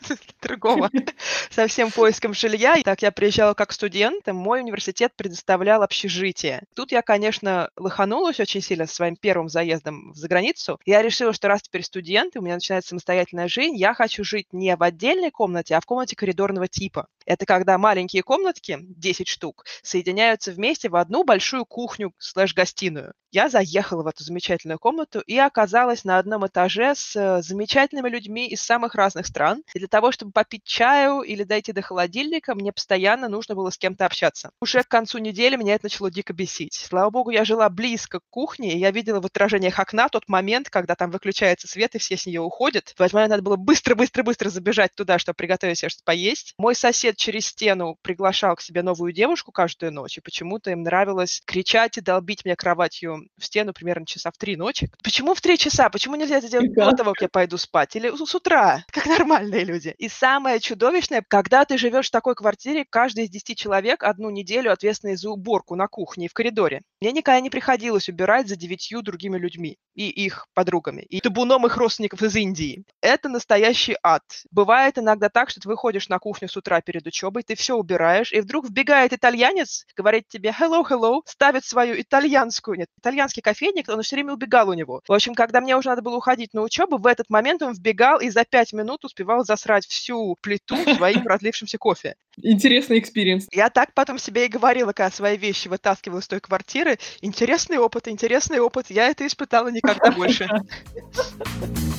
другого, 0.40 0.88
со 1.50 1.66
всем 1.66 1.90
поиском 1.90 2.32
жилья. 2.32 2.80
Так, 2.84 3.02
я 3.02 3.10
приезжала 3.10 3.54
как 3.54 3.72
студент, 3.72 4.24
мой 4.28 4.60
университет 4.60 5.12
предоставлял 5.16 5.82
общежитие. 5.82 6.62
Тут 6.76 6.92
я, 6.92 7.02
конечно, 7.02 7.70
лоханулась 7.76 8.38
очень 8.38 8.60
сильно 8.60 8.86
со 8.86 8.94
своим 8.94 9.16
первым 9.16 9.48
заездом 9.48 10.14
за 10.14 10.28
границу. 10.28 10.78
Я 10.86 11.02
решила, 11.02 11.32
что 11.32 11.48
раз 11.48 11.62
теперь 11.62 11.82
студент, 11.82 12.36
и 12.36 12.38
у 12.38 12.42
меня 12.42 12.54
начинается 12.54 12.90
самостоятельная 12.90 13.48
жизнь, 13.48 13.74
я 13.74 13.94
хочу 13.94 14.22
жить 14.22 14.52
не 14.52 14.76
в 14.76 14.82
отдельной 14.84 15.32
комнате, 15.32 15.74
а 15.74 15.80
в 15.80 15.86
комнате 15.86 16.14
коридорного 16.14 16.68
типа. 16.68 17.08
Это 17.26 17.46
когда 17.46 17.78
маленькие 17.78 18.22
комнатки, 18.22 18.78
10 18.80 19.28
штук, 19.28 19.64
соединяются 19.82 20.52
вместе 20.52 20.88
в 20.88 20.96
одну 20.96 21.24
большую 21.24 21.64
кухню 21.64 22.12
слэш-гостиную. 22.18 23.14
Я 23.34 23.48
заехала 23.48 24.04
в 24.04 24.06
эту 24.06 24.22
замечательную 24.22 24.78
комнату 24.78 25.20
и 25.26 25.36
оказалась 25.38 26.04
на 26.04 26.18
одном 26.18 26.46
этаже 26.46 26.94
с 26.94 27.16
э, 27.16 27.42
замечательными 27.42 28.08
людьми 28.08 28.46
из 28.46 28.62
самых 28.62 28.94
разных 28.94 29.26
стран. 29.26 29.64
И 29.74 29.80
для 29.80 29.88
того, 29.88 30.12
чтобы 30.12 30.30
попить 30.30 30.62
чаю 30.62 31.22
или 31.22 31.42
дойти 31.42 31.72
до 31.72 31.82
холодильника, 31.82 32.54
мне 32.54 32.72
постоянно 32.72 33.28
нужно 33.28 33.56
было 33.56 33.70
с 33.70 33.76
кем-то 33.76 34.06
общаться. 34.06 34.50
Уже 34.60 34.84
к 34.84 34.88
концу 34.88 35.18
недели 35.18 35.56
меня 35.56 35.74
это 35.74 35.86
начало 35.86 36.12
дико 36.12 36.32
бесить. 36.32 36.74
Слава 36.74 37.10
богу, 37.10 37.30
я 37.30 37.44
жила 37.44 37.68
близко 37.70 38.20
к 38.20 38.24
кухне, 38.30 38.74
и 38.74 38.78
я 38.78 38.92
видела 38.92 39.20
в 39.20 39.26
отражениях 39.26 39.80
окна 39.80 40.08
тот 40.08 40.28
момент, 40.28 40.70
когда 40.70 40.94
там 40.94 41.10
выключается 41.10 41.66
свет, 41.66 41.96
и 41.96 41.98
все 41.98 42.16
с 42.16 42.26
нее 42.26 42.40
уходят. 42.40 42.94
В 42.96 43.00
этот 43.00 43.14
момент 43.14 43.30
надо 43.30 43.42
было 43.42 43.56
быстро-быстро-быстро 43.56 44.48
забежать 44.48 44.94
туда, 44.94 45.18
чтобы 45.18 45.34
приготовить 45.34 45.78
себе 45.78 45.88
что-то 45.88 46.04
поесть. 46.04 46.54
Мой 46.56 46.76
сосед 46.76 47.13
через 47.14 47.46
стену 47.46 47.98
приглашал 48.02 48.56
к 48.56 48.60
себе 48.60 48.82
новую 48.82 49.12
девушку 49.12 49.52
каждую 49.52 49.92
ночь, 49.92 50.18
и 50.18 50.20
почему-то 50.20 50.70
им 50.70 50.82
нравилось 50.82 51.42
кричать 51.44 51.98
и 51.98 52.00
долбить 52.00 52.44
меня 52.44 52.56
кроватью 52.56 53.28
в 53.38 53.44
стену 53.44 53.72
примерно 53.72 54.06
часа 54.06 54.30
в 54.30 54.38
три 54.38 54.56
ночи. 54.56 54.90
Почему 55.02 55.34
в 55.34 55.40
три 55.40 55.58
часа? 55.58 55.88
Почему 55.90 56.16
нельзя 56.16 56.38
это 56.38 56.48
делать 56.48 56.72
до 56.74 56.92
того, 56.92 57.12
как 57.12 57.22
я 57.22 57.28
пойду 57.28 57.56
спать? 57.56 57.96
Или 57.96 58.10
с 58.14 58.34
утра, 58.34 58.84
как 58.90 59.06
нормальные 59.06 59.64
люди? 59.64 59.94
И 59.98 60.08
самое 60.08 60.60
чудовищное, 60.60 61.24
когда 61.26 61.64
ты 61.64 61.78
живешь 61.78 62.08
в 62.08 62.12
такой 62.12 62.34
квартире, 62.34 62.84
каждый 62.88 63.24
из 63.24 63.30
десяти 63.30 63.56
человек 63.56 64.02
одну 64.02 64.30
неделю 64.30 64.72
ответственный 64.72 65.16
за 65.16 65.30
уборку 65.30 65.76
на 65.76 65.88
кухне 65.88 66.26
и 66.26 66.28
в 66.28 66.32
коридоре. 66.32 66.82
Мне 67.00 67.12
никогда 67.12 67.40
не 67.40 67.50
приходилось 67.50 68.08
убирать 68.08 68.48
за 68.48 68.56
девятью 68.56 69.02
другими 69.02 69.38
людьми 69.38 69.78
и 69.94 70.08
их 70.08 70.46
подругами, 70.54 71.02
и 71.02 71.20
табуном 71.20 71.66
их 71.66 71.76
родственников 71.76 72.22
из 72.22 72.34
Индии. 72.36 72.84
Это 73.00 73.28
настоящий 73.28 73.96
ад. 74.02 74.22
Бывает 74.50 74.98
иногда 74.98 75.28
так, 75.28 75.50
что 75.50 75.60
ты 75.60 75.68
выходишь 75.68 76.08
на 76.08 76.18
кухню 76.18 76.48
с 76.48 76.56
утра 76.56 76.80
перед 76.80 77.03
учебой, 77.06 77.42
ты 77.42 77.54
все 77.54 77.76
убираешь, 77.76 78.32
и 78.32 78.40
вдруг 78.40 78.68
вбегает 78.68 79.12
итальянец, 79.12 79.86
говорит 79.96 80.28
тебе 80.28 80.54
hello, 80.58 80.84
hello, 80.88 81.20
ставит 81.26 81.64
свою 81.64 82.00
итальянскую, 82.00 82.78
нет, 82.78 82.88
итальянский 82.98 83.42
кофейник, 83.42 83.88
он 83.88 84.02
все 84.02 84.16
время 84.16 84.32
убегал 84.34 84.68
у 84.68 84.74
него. 84.74 85.02
В 85.06 85.12
общем, 85.12 85.34
когда 85.34 85.60
мне 85.60 85.76
уже 85.76 85.88
надо 85.88 86.02
было 86.02 86.16
уходить 86.16 86.54
на 86.54 86.62
учебу, 86.62 86.98
в 86.98 87.06
этот 87.06 87.30
момент 87.30 87.62
он 87.62 87.72
вбегал 87.72 88.20
и 88.20 88.30
за 88.30 88.44
пять 88.44 88.72
минут 88.72 89.04
успевал 89.04 89.44
засрать 89.44 89.86
всю 89.86 90.36
плиту 90.40 90.76
своим 90.94 91.26
разлившимся 91.26 91.78
кофе. 91.78 92.16
Интересный 92.42 92.98
experience. 92.98 93.46
Я 93.52 93.70
так 93.70 93.94
потом 93.94 94.18
себе 94.18 94.46
и 94.46 94.48
говорила, 94.48 94.92
когда 94.92 95.10
свои 95.10 95.36
вещи 95.36 95.68
вытаскивала 95.68 96.18
из 96.18 96.28
той 96.28 96.40
квартиры. 96.40 96.98
Интересный 97.20 97.78
опыт, 97.78 98.08
интересный 98.08 98.58
опыт. 98.58 98.90
Я 98.90 99.08
это 99.08 99.26
испытала 99.26 99.68
никогда 99.68 100.10
больше. 100.10 100.48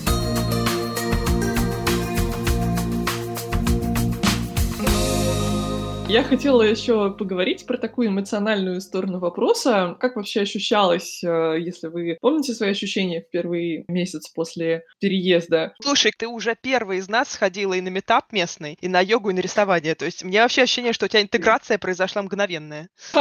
Я 6.07 6.23
хотела 6.23 6.61
еще 6.61 7.11
поговорить 7.11 7.65
про 7.65 7.77
такую 7.77 8.09
эмоциональную 8.09 8.79
сторону 8.79 9.17
вопроса. 9.17 9.97
Как 9.99 10.15
вообще 10.15 10.41
ощущалось, 10.41 11.23
э, 11.23 11.55
если 11.59 11.87
вы 11.87 12.19
помните 12.21 12.53
свои 12.53 12.69
ощущения 12.69 13.21
в 13.21 13.29
первый 13.31 13.85
месяц 13.87 14.29
после 14.29 14.83
переезда? 14.99 15.73
Слушай, 15.81 16.11
ты 16.15 16.27
уже 16.27 16.55
первый 16.61 16.99
из 16.99 17.09
нас 17.09 17.29
сходила 17.29 17.73
и 17.73 17.81
на 17.81 17.87
meetup 17.87 18.31
местный, 18.31 18.77
и 18.81 18.87
на 18.87 19.01
йогу, 19.01 19.31
и 19.31 19.33
на 19.33 19.39
рисование. 19.39 19.95
То 19.95 20.05
есть 20.05 20.23
у 20.23 20.27
меня 20.27 20.43
вообще 20.43 20.61
ощущение, 20.61 20.93
что 20.93 21.05
у 21.05 21.09
тебя 21.09 21.23
интеграция 21.23 21.79
произошла 21.79 22.21
мгновенная. 22.21 22.87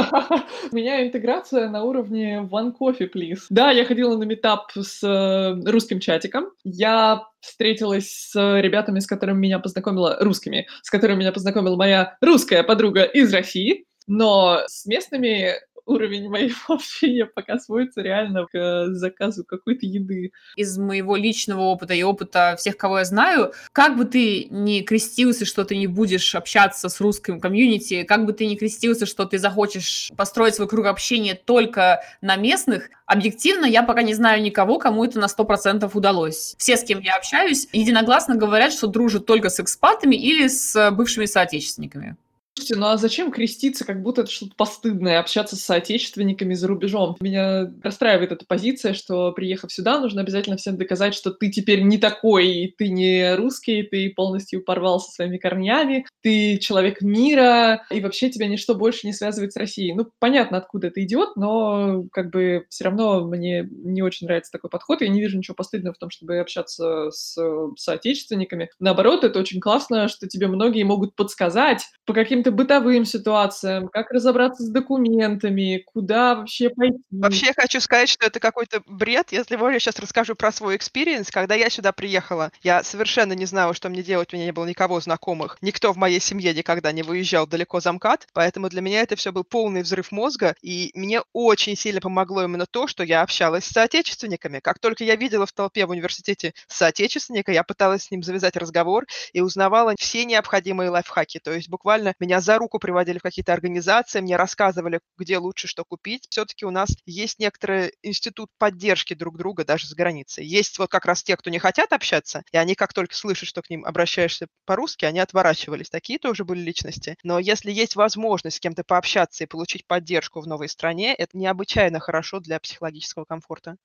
У 0.71 0.77
меня 0.77 1.07
интеграция 1.07 1.69
на 1.71 1.85
уровне 1.85 2.47
one 2.51 2.73
coffee, 2.79 3.09
please. 3.11 3.41
Да, 3.49 3.71
я 3.71 3.87
ходила 3.87 4.17
на 4.19 4.25
метап 4.25 4.71
с 4.75 5.03
э, 5.03 5.71
русским 5.71 6.01
чатиком. 6.01 6.51
Я 6.65 7.23
встретилась 7.45 8.11
с 8.11 8.61
ребятами, 8.61 9.01
с 9.01 9.07
которыми 9.07 9.39
меня 9.39 9.59
познакомила, 9.59 10.17
русскими, 10.21 10.67
с 10.83 10.91
которыми 10.91 11.21
меня 11.21 11.33
познакомила 11.33 11.77
моя 11.77 12.17
русская 12.21 12.63
подруга 12.63 13.05
из 13.05 13.33
России, 13.33 13.87
но 14.07 14.63
с 14.67 14.87
местными 14.87 15.55
уровень 15.87 16.29
моего 16.29 16.55
общения 16.69 17.27
пока 17.27 17.59
сводится 17.59 18.03
реально 18.03 18.47
к 18.47 18.89
заказу 18.95 19.45
какой-то 19.45 19.87
еды. 19.87 20.33
Из 20.57 20.77
моего 20.79 21.17
личного 21.17 21.63
опыта 21.63 21.95
и 21.95 22.03
опыта 22.03 22.57
всех, 22.59 22.77
кого 22.77 22.99
я 22.99 23.05
знаю, 23.05 23.53
как 23.73 23.97
бы 23.97 24.05
ты 24.05 24.47
ни 24.51 24.81
крестился, 24.81 25.45
что 25.45 25.65
ты 25.65 25.77
не 25.77 25.87
будешь 25.87 26.35
общаться 26.35 26.89
с 26.89 27.01
русским 27.01 27.41
комьюнити, 27.41 28.05
как 28.05 28.25
бы 28.27 28.33
ты 28.33 28.47
ни 28.47 28.55
крестился, 28.55 29.07
что 29.07 29.25
ты 29.25 29.39
захочешь 29.39 30.13
построить 30.17 30.55
свой 30.55 30.69
круг 30.69 30.87
общения 30.87 31.35
только 31.35 32.03
на 32.21 32.37
местных, 32.37 32.91
объективно 33.07 33.67
я 33.67 33.83
пока 33.83 34.03
не 34.03 34.15
знаю 34.15 34.43
никого, 34.43 34.79
кому 34.79 35.05
это 35.05 35.19
на 35.19 35.27
100% 35.27 35.91
удалось. 35.93 36.55
Все, 36.59 36.77
с 36.77 36.85
кем 36.85 37.01
я 37.01 37.15
общаюсь, 37.17 37.69
единогласно 37.73 38.37
говорят, 38.37 38.73
что 38.73 38.87
дружат 38.87 39.27
только 39.27 39.51
с 39.51 39.61
экспатами 39.61 40.17
или 40.17 40.49
с 40.49 40.91
бывшими 40.93 41.27
соотечественниками. 41.27 42.17
Слушайте, 42.57 42.77
ну 42.81 42.87
а 42.87 42.97
зачем 42.97 43.33
креститься, 43.33 43.85
как 43.85 44.01
будто 44.01 44.21
это 44.21 44.31
что-то 44.31 44.53
постыдное, 44.57 45.19
общаться 45.19 45.57
с 45.57 45.61
соотечественниками 45.63 46.55
за 46.55 46.69
рубежом? 46.69 47.17
Меня 47.21 47.73
расстраивает 47.83 48.31
эта 48.31 48.45
позиция, 48.47 48.95
что, 48.95 49.33
приехав 49.33 49.73
сюда, 49.73 49.99
нужно 49.99 50.21
обязательно 50.21 50.57
всем 50.57 50.77
доказать, 50.77 51.15
что 51.15 51.33
ты 51.33 51.51
теперь 51.51 51.83
не 51.83 51.99
такой, 51.99 52.47
и 52.49 52.69
ты 52.79 52.91
не 52.91 53.35
русский, 53.35 53.83
ты 53.83 54.09
полностью 54.15 54.63
порвал 54.63 55.01
своими 55.01 55.37
корнями, 55.37 56.07
ты 56.23 56.59
человек 56.59 57.03
мира, 57.03 57.85
и 57.91 58.01
вообще 58.01 58.31
тебя 58.31 58.47
ничто 58.47 58.77
больше 58.77 59.09
не 59.09 59.13
связывает 59.13 59.53
с 59.53 59.57
Россией. 59.57 59.93
Ну, 59.93 60.07
понятно, 60.21 60.59
откуда 60.59 60.87
это 60.87 61.03
идет, 61.03 61.31
но 61.35 62.05
как 62.13 62.31
бы 62.31 62.67
все 62.69 62.85
равно 62.85 63.27
мне 63.27 63.69
не 63.69 64.01
очень 64.03 64.29
нравится 64.29 64.53
такой 64.53 64.71
подход, 64.71 65.01
я 65.01 65.09
не 65.09 65.21
вижу 65.21 65.37
ничего 65.37 65.57
постыдного 65.57 65.95
в 65.95 65.99
том, 65.99 66.11
чтобы 66.11 66.39
общаться 66.39 67.11
с 67.11 67.37
соотечественниками. 67.77 68.71
Наоборот, 68.79 69.25
это 69.25 69.41
очень 69.41 69.59
классно, 69.59 70.07
что 70.07 70.29
тебе 70.29 70.47
многие 70.47 70.85
могут 70.85 71.17
подсказать, 71.17 71.83
по 72.07 72.15
каким 72.15 72.44
каким-то 72.45 72.53
бытовым 72.53 73.05
ситуациям, 73.05 73.89
как 73.89 74.11
разобраться 74.11 74.63
с 74.63 74.69
документами, 74.69 75.83
куда 75.93 76.35
вообще 76.35 76.69
пойти. 76.71 76.99
Вообще 77.11 77.47
я 77.47 77.53
хочу 77.57 77.81
сказать, 77.81 78.09
что 78.09 78.27
это 78.27 78.41
какой-то 78.41 78.83
бред. 78.87 79.33
Если 79.33 79.57
можно, 79.57 79.75
я 79.75 79.81
сейчас 79.81 79.99
расскажу 79.99 80.35
про 80.35 80.53
свой 80.53 80.77
experience. 80.77 81.31
Когда 81.31 81.55
я 81.55 81.71
сюда 81.71 81.93
приехала, 81.93 82.51
я 82.63 82.83
совершенно 82.83 83.33
не 83.33 83.47
знала, 83.47 83.75
что 83.75 83.89
мне 83.89 84.03
делать, 84.03 84.33
у 84.33 84.37
меня 84.37 84.47
не 84.47 84.53
было 84.53 84.67
никого 84.67 85.01
знакомых. 85.01 85.57
Никто 85.63 85.93
в 85.93 85.97
моей 85.97 86.21
семье 86.21 86.53
никогда 86.55 86.93
не 86.93 87.03
выезжал 87.03 87.47
далеко 87.47 87.81
за 87.81 87.93
МКАД, 87.93 88.27
поэтому 88.33 88.69
для 88.69 88.81
меня 88.81 89.01
это 89.01 89.17
все 89.17 89.33
был 89.33 89.45
полный 89.45 89.83
взрыв 89.83 90.13
мозга, 90.13 90.55
и 90.63 90.91
мне 90.95 91.23
очень 91.33 91.77
сильно 91.77 92.01
помогло 92.01 92.45
именно 92.45 92.67
то, 92.67 92.87
что 92.87 93.05
я 93.05 93.23
общалась 93.23 93.65
с 93.65 93.73
соотечественниками. 93.73 94.61
Как 94.61 94.79
только 94.79 95.05
я 95.05 95.17
видела 95.17 95.47
в 95.47 95.53
толпе 95.53 95.87
в 95.87 95.91
университете 95.91 96.53
соотечественника, 96.69 97.53
я 97.53 97.63
пыталась 97.63 98.05
с 98.05 98.11
ним 98.11 98.23
завязать 98.23 98.57
разговор 98.57 99.07
и 99.33 99.41
узнавала 99.41 99.95
все 99.99 100.25
необходимые 100.25 100.91
лайфхаки. 100.91 101.41
То 101.43 101.53
есть 101.53 101.69
буквально 101.69 102.15
меня 102.19 102.34
меня 102.35 102.41
за 102.41 102.59
руку 102.59 102.81
приводили 102.81 103.19
в 103.19 103.23
какие-то 103.23 103.53
организации, 103.53 104.21
мне 104.21 104.35
рассказывали, 104.37 104.99
где 105.17 105.39
лучше 105.39 105.69
что 105.69 105.85
купить. 105.85 106.27
Все-таки 106.31 106.67
у 106.67 106.73
нас 106.73 106.91
есть 107.07 107.39
некоторый 107.39 107.93
институт 108.03 108.51
поддержки 108.59 109.15
друг 109.15 109.39
друга 109.39 109.65
даже 109.65 109.87
за 109.87 109.95
границей. 109.95 110.45
Есть 110.45 110.81
вот 110.81 110.91
как 110.91 111.05
раз 111.05 111.23
те, 111.23 111.37
кто 111.37 111.49
не 111.51 111.61
хотят 111.61 111.93
общаться, 111.93 112.43
и 112.51 112.57
они 112.57 112.75
как 112.75 112.93
только 112.93 113.15
слышат, 113.15 113.49
что 113.49 113.63
к 113.63 113.71
ним 113.71 113.85
обращаешься 113.85 114.49
по-русски, 114.65 115.05
они 115.05 115.21
отворачивались. 115.21 115.91
Такие 115.91 116.19
тоже 116.19 116.45
были 116.45 116.59
личности. 116.61 117.17
Но 117.23 117.39
если 117.39 117.71
есть 117.71 117.95
возможность 117.95 118.57
с 118.57 118.61
кем-то 118.61 118.83
пообщаться 118.83 119.45
и 119.45 119.47
получить 119.47 119.87
поддержку 119.87 120.41
в 120.41 120.49
новой 120.49 120.69
стране, 120.69 121.15
это 121.15 121.39
необычайно 121.39 122.01
хорошо 122.01 122.41
для 122.41 122.59
психологического 122.59 123.25
комфорта. 123.27 123.77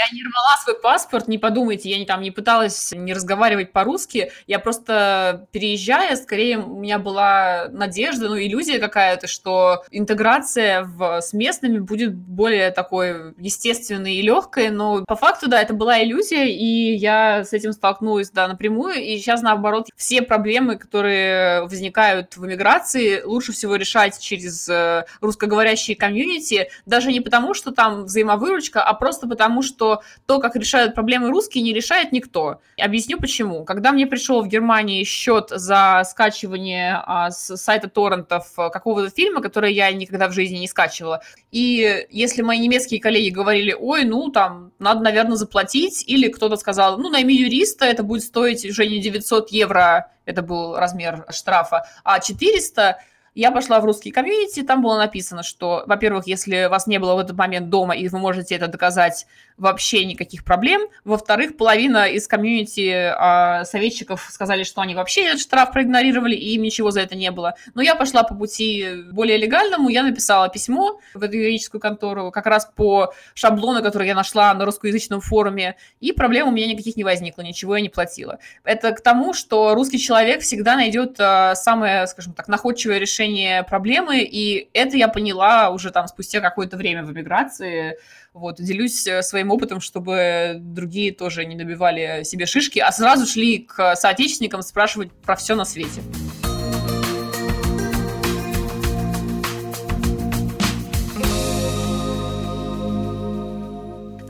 Я 0.00 0.16
не 0.16 0.22
рвала 0.22 0.56
свой 0.64 0.80
паспорт, 0.80 1.28
не 1.28 1.36
подумайте, 1.36 1.90
я 1.90 1.98
не, 1.98 2.06
там 2.06 2.22
не 2.22 2.30
пыталась 2.30 2.92
не 2.92 3.12
разговаривать 3.12 3.70
по-русски, 3.72 4.32
я 4.46 4.58
просто 4.58 5.46
переезжая, 5.52 6.16
скорее 6.16 6.58
у 6.58 6.78
меня 6.78 6.98
была 6.98 7.66
надежда, 7.70 8.30
ну, 8.30 8.38
иллюзия 8.38 8.78
какая-то, 8.78 9.26
что 9.26 9.84
интеграция 9.90 10.84
в, 10.84 11.20
с 11.20 11.34
местными 11.34 11.80
будет 11.80 12.14
более 12.14 12.70
такой 12.70 13.34
естественной 13.36 14.14
и 14.14 14.22
легкой, 14.22 14.70
но 14.70 15.04
по 15.04 15.16
факту, 15.16 15.50
да, 15.50 15.60
это 15.60 15.74
была 15.74 16.02
иллюзия, 16.02 16.46
и 16.46 16.94
я 16.94 17.44
с 17.44 17.52
этим 17.52 17.72
столкнулась, 17.72 18.30
да, 18.30 18.48
напрямую, 18.48 18.94
и 18.94 19.18
сейчас, 19.18 19.42
наоборот, 19.42 19.88
все 19.96 20.22
проблемы, 20.22 20.78
которые 20.78 21.62
возникают 21.64 22.38
в 22.38 22.46
эмиграции, 22.46 23.20
лучше 23.22 23.52
всего 23.52 23.76
решать 23.76 24.18
через 24.18 24.66
э, 24.66 25.04
русскоговорящие 25.20 25.94
комьюнити, 25.94 26.70
даже 26.86 27.12
не 27.12 27.20
потому, 27.20 27.52
что 27.52 27.70
там 27.70 28.04
взаимовыручка, 28.04 28.82
а 28.82 28.94
просто 28.94 29.28
потому, 29.28 29.60
что 29.60 29.89
то, 30.26 30.38
как 30.38 30.56
решают 30.56 30.94
проблемы 30.94 31.30
русские, 31.30 31.64
не 31.64 31.72
решает 31.72 32.12
никто. 32.12 32.60
Объясню 32.78 33.18
почему. 33.18 33.64
Когда 33.64 33.92
мне 33.92 34.06
пришел 34.06 34.42
в 34.42 34.48
Германии 34.48 35.04
счет 35.04 35.50
за 35.50 36.02
скачивание 36.08 37.02
а, 37.04 37.30
с 37.30 37.56
сайта 37.56 37.88
торрентов 37.88 38.52
э, 38.58 38.70
какого-то 38.70 39.10
фильма, 39.10 39.40
который 39.42 39.72
я 39.72 39.90
никогда 39.92 40.28
в 40.28 40.32
жизни 40.32 40.58
не 40.58 40.68
скачивала, 40.68 41.22
и 41.50 42.06
если 42.10 42.42
мои 42.42 42.58
немецкие 42.58 43.00
коллеги 43.00 43.30
говорили, 43.30 43.76
ой, 43.78 44.04
ну 44.04 44.30
там 44.30 44.72
надо, 44.78 45.00
наверное, 45.00 45.36
заплатить, 45.36 46.04
или 46.06 46.28
кто-то 46.28 46.56
сказал, 46.56 46.98
ну 46.98 47.08
найми 47.08 47.34
юриста, 47.34 47.84
это 47.84 48.02
будет 48.02 48.22
стоить 48.22 48.64
уже 48.64 48.86
не 48.86 49.00
900 49.00 49.50
евро, 49.50 50.10
это 50.24 50.42
был 50.42 50.76
размер 50.76 51.24
штрафа, 51.30 51.86
а 52.04 52.20
400, 52.20 52.98
Я 53.34 53.52
пошла 53.52 53.80
в 53.80 53.84
русский 53.84 54.10
комьюнити, 54.10 54.62
там 54.62 54.82
было 54.82 54.98
написано, 54.98 55.42
что, 55.42 55.84
во-первых, 55.86 56.26
если 56.26 56.66
вас 56.66 56.86
не 56.88 56.98
было 56.98 57.14
в 57.14 57.18
этот 57.18 57.36
момент 57.36 57.68
дома, 57.68 57.94
и 57.94 58.08
вы 58.08 58.18
можете 58.18 58.56
это 58.56 58.66
доказать, 58.66 59.26
вообще 59.56 60.06
никаких 60.06 60.42
проблем. 60.42 60.88
Во-вторых, 61.04 61.56
половина 61.56 62.08
из 62.08 62.26
комьюнити 62.26 62.90
э, 62.90 63.64
советчиков 63.64 64.26
сказали, 64.30 64.64
что 64.64 64.80
они 64.80 64.94
вообще 64.94 65.26
этот 65.26 65.40
штраф 65.40 65.72
проигнорировали, 65.72 66.34
и 66.34 66.54
им 66.54 66.62
ничего 66.62 66.90
за 66.90 67.02
это 67.02 67.14
не 67.14 67.30
было. 67.30 67.54
Но 67.74 67.82
я 67.82 67.94
пошла 67.94 68.22
по 68.22 68.34
пути 68.34 68.86
более 69.12 69.36
легальному, 69.36 69.90
я 69.90 70.02
написала 70.02 70.48
письмо 70.48 70.98
в 71.14 71.22
эту 71.22 71.36
юридическую 71.36 71.80
контору, 71.80 72.30
как 72.30 72.46
раз 72.46 72.70
по 72.74 73.12
шаблону, 73.34 73.82
который 73.82 74.08
я 74.08 74.14
нашла 74.14 74.52
на 74.54 74.64
русскоязычном 74.64 75.20
форуме, 75.20 75.76
и 76.00 76.12
проблем 76.12 76.48
у 76.48 76.50
меня 76.50 76.66
никаких 76.66 76.96
не 76.96 77.04
возникло, 77.04 77.42
ничего 77.42 77.76
я 77.76 77.82
не 77.82 77.90
платила. 77.90 78.38
Это 78.64 78.92
к 78.92 79.02
тому, 79.02 79.34
что 79.34 79.74
русский 79.74 79.98
человек 79.98 80.40
всегда 80.40 80.74
найдет 80.74 81.16
э, 81.18 81.54
самое, 81.54 82.06
скажем 82.06 82.32
так, 82.32 82.48
находчивое 82.48 82.98
решение 82.98 83.19
проблемы, 83.68 84.22
и 84.22 84.68
это 84.72 84.96
я 84.96 85.08
поняла 85.08 85.70
уже 85.70 85.90
там 85.90 86.06
спустя 86.08 86.40
какое-то 86.40 86.76
время 86.76 87.04
в 87.04 87.12
эмиграции, 87.12 87.96
вот, 88.32 88.56
делюсь 88.60 89.06
э, 89.06 89.22
своим 89.22 89.50
опытом, 89.50 89.80
чтобы 89.80 90.56
другие 90.58 91.12
тоже 91.12 91.44
не 91.44 91.56
набивали 91.56 92.22
себе 92.22 92.46
шишки, 92.46 92.78
а 92.78 92.92
сразу 92.92 93.26
шли 93.26 93.58
к 93.58 93.96
соотечественникам 93.96 94.62
спрашивать 94.62 95.12
про 95.12 95.34
все 95.36 95.54
на 95.54 95.64
свете. 95.64 96.00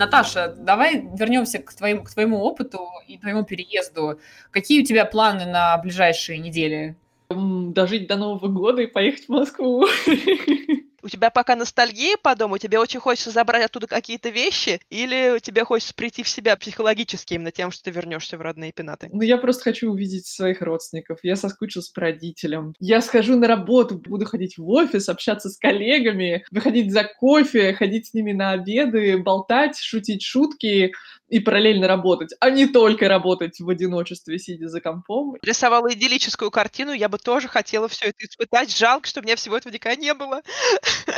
Наташа, 0.01 0.55
давай 0.57 1.07
вернемся 1.15 1.59
к 1.59 1.75
твоему, 1.75 2.05
к 2.05 2.11
твоему 2.11 2.39
опыту 2.39 2.89
и 3.07 3.19
твоему 3.19 3.45
переезду. 3.45 4.19
Какие 4.51 4.81
у 4.81 4.85
тебя 4.87 5.05
планы 5.05 5.45
на 5.45 5.77
ближайшие 5.77 6.39
недели? 6.39 6.97
Дожить 7.31 8.09
до 8.09 8.17
Нового 8.17 8.49
года 8.49 8.83
и 8.83 8.87
поехать 8.87 9.27
в 9.27 9.29
Москву. 9.29 9.87
у 11.03 11.09
тебя 11.09 11.31
пока 11.31 11.57
ностальгия 11.57 12.17
по 12.17 12.35
дому, 12.35 12.59
тебе 12.59 12.79
очень 12.79 13.01
хочется 13.01 13.31
забрать 13.31 13.65
оттуда 13.65 13.87
какие-то 13.87 14.29
вещи, 14.29 14.81
или 14.91 15.39
тебе 15.41 15.65
хочется 15.65 15.95
прийти 15.95 16.23
в 16.23 16.29
себя 16.29 16.57
психологически 16.57 17.35
именно 17.35 17.51
тем, 17.51 17.71
что 17.71 17.85
ты 17.85 17.91
вернешься 17.91 18.37
в 18.37 18.41
родные 18.41 18.73
пенаты? 18.73 19.09
Ну, 19.13 19.23
я 19.23 19.39
просто 19.39 19.65
хочу 19.65 19.91
увидеть 19.91 20.27
своих 20.27 20.61
родственников. 20.63 21.19
Я 21.23 21.37
соскучился 21.37 21.93
по 21.95 22.03
родителям. 22.03 22.75
Я 22.79 23.01
схожу 23.01 23.37
на 23.37 23.47
работу, 23.47 23.99
буду 23.99 24.27
ходить 24.27 24.59
в 24.59 24.69
офис, 24.69 25.09
общаться 25.09 25.49
с 25.49 25.57
коллегами, 25.57 26.45
выходить 26.51 26.93
за 26.93 27.05
кофе, 27.05 27.73
ходить 27.75 28.09
с 28.09 28.15
ними 28.15 28.33
на 28.33 28.53
обеды, 28.53 29.19
болтать, 29.19 29.79
шутить 29.79 30.23
шутки 30.23 30.93
и 31.31 31.39
параллельно 31.39 31.87
работать, 31.87 32.35
а 32.41 32.51
не 32.51 32.67
только 32.67 33.09
работать 33.09 33.61
в 33.61 33.69
одиночестве, 33.69 34.39
сидя 34.39 34.69
за 34.69 34.81
компом. 34.81 35.37
Рисовала 35.43 35.93
идиллическую 35.93 36.51
картину, 36.51 36.93
я 36.93 37.09
бы 37.09 37.19
тоже 37.19 37.49
хотела 37.49 37.89
все 37.89 38.07
это 38.07 38.27
испытать. 38.27 38.77
Жалко, 38.77 39.07
что 39.07 39.21
у 39.21 39.23
меня 39.23 39.37
всего 39.37 39.57
этого 39.57 39.73
никогда 39.73 40.01
не 40.01 40.13
было. 40.13 40.43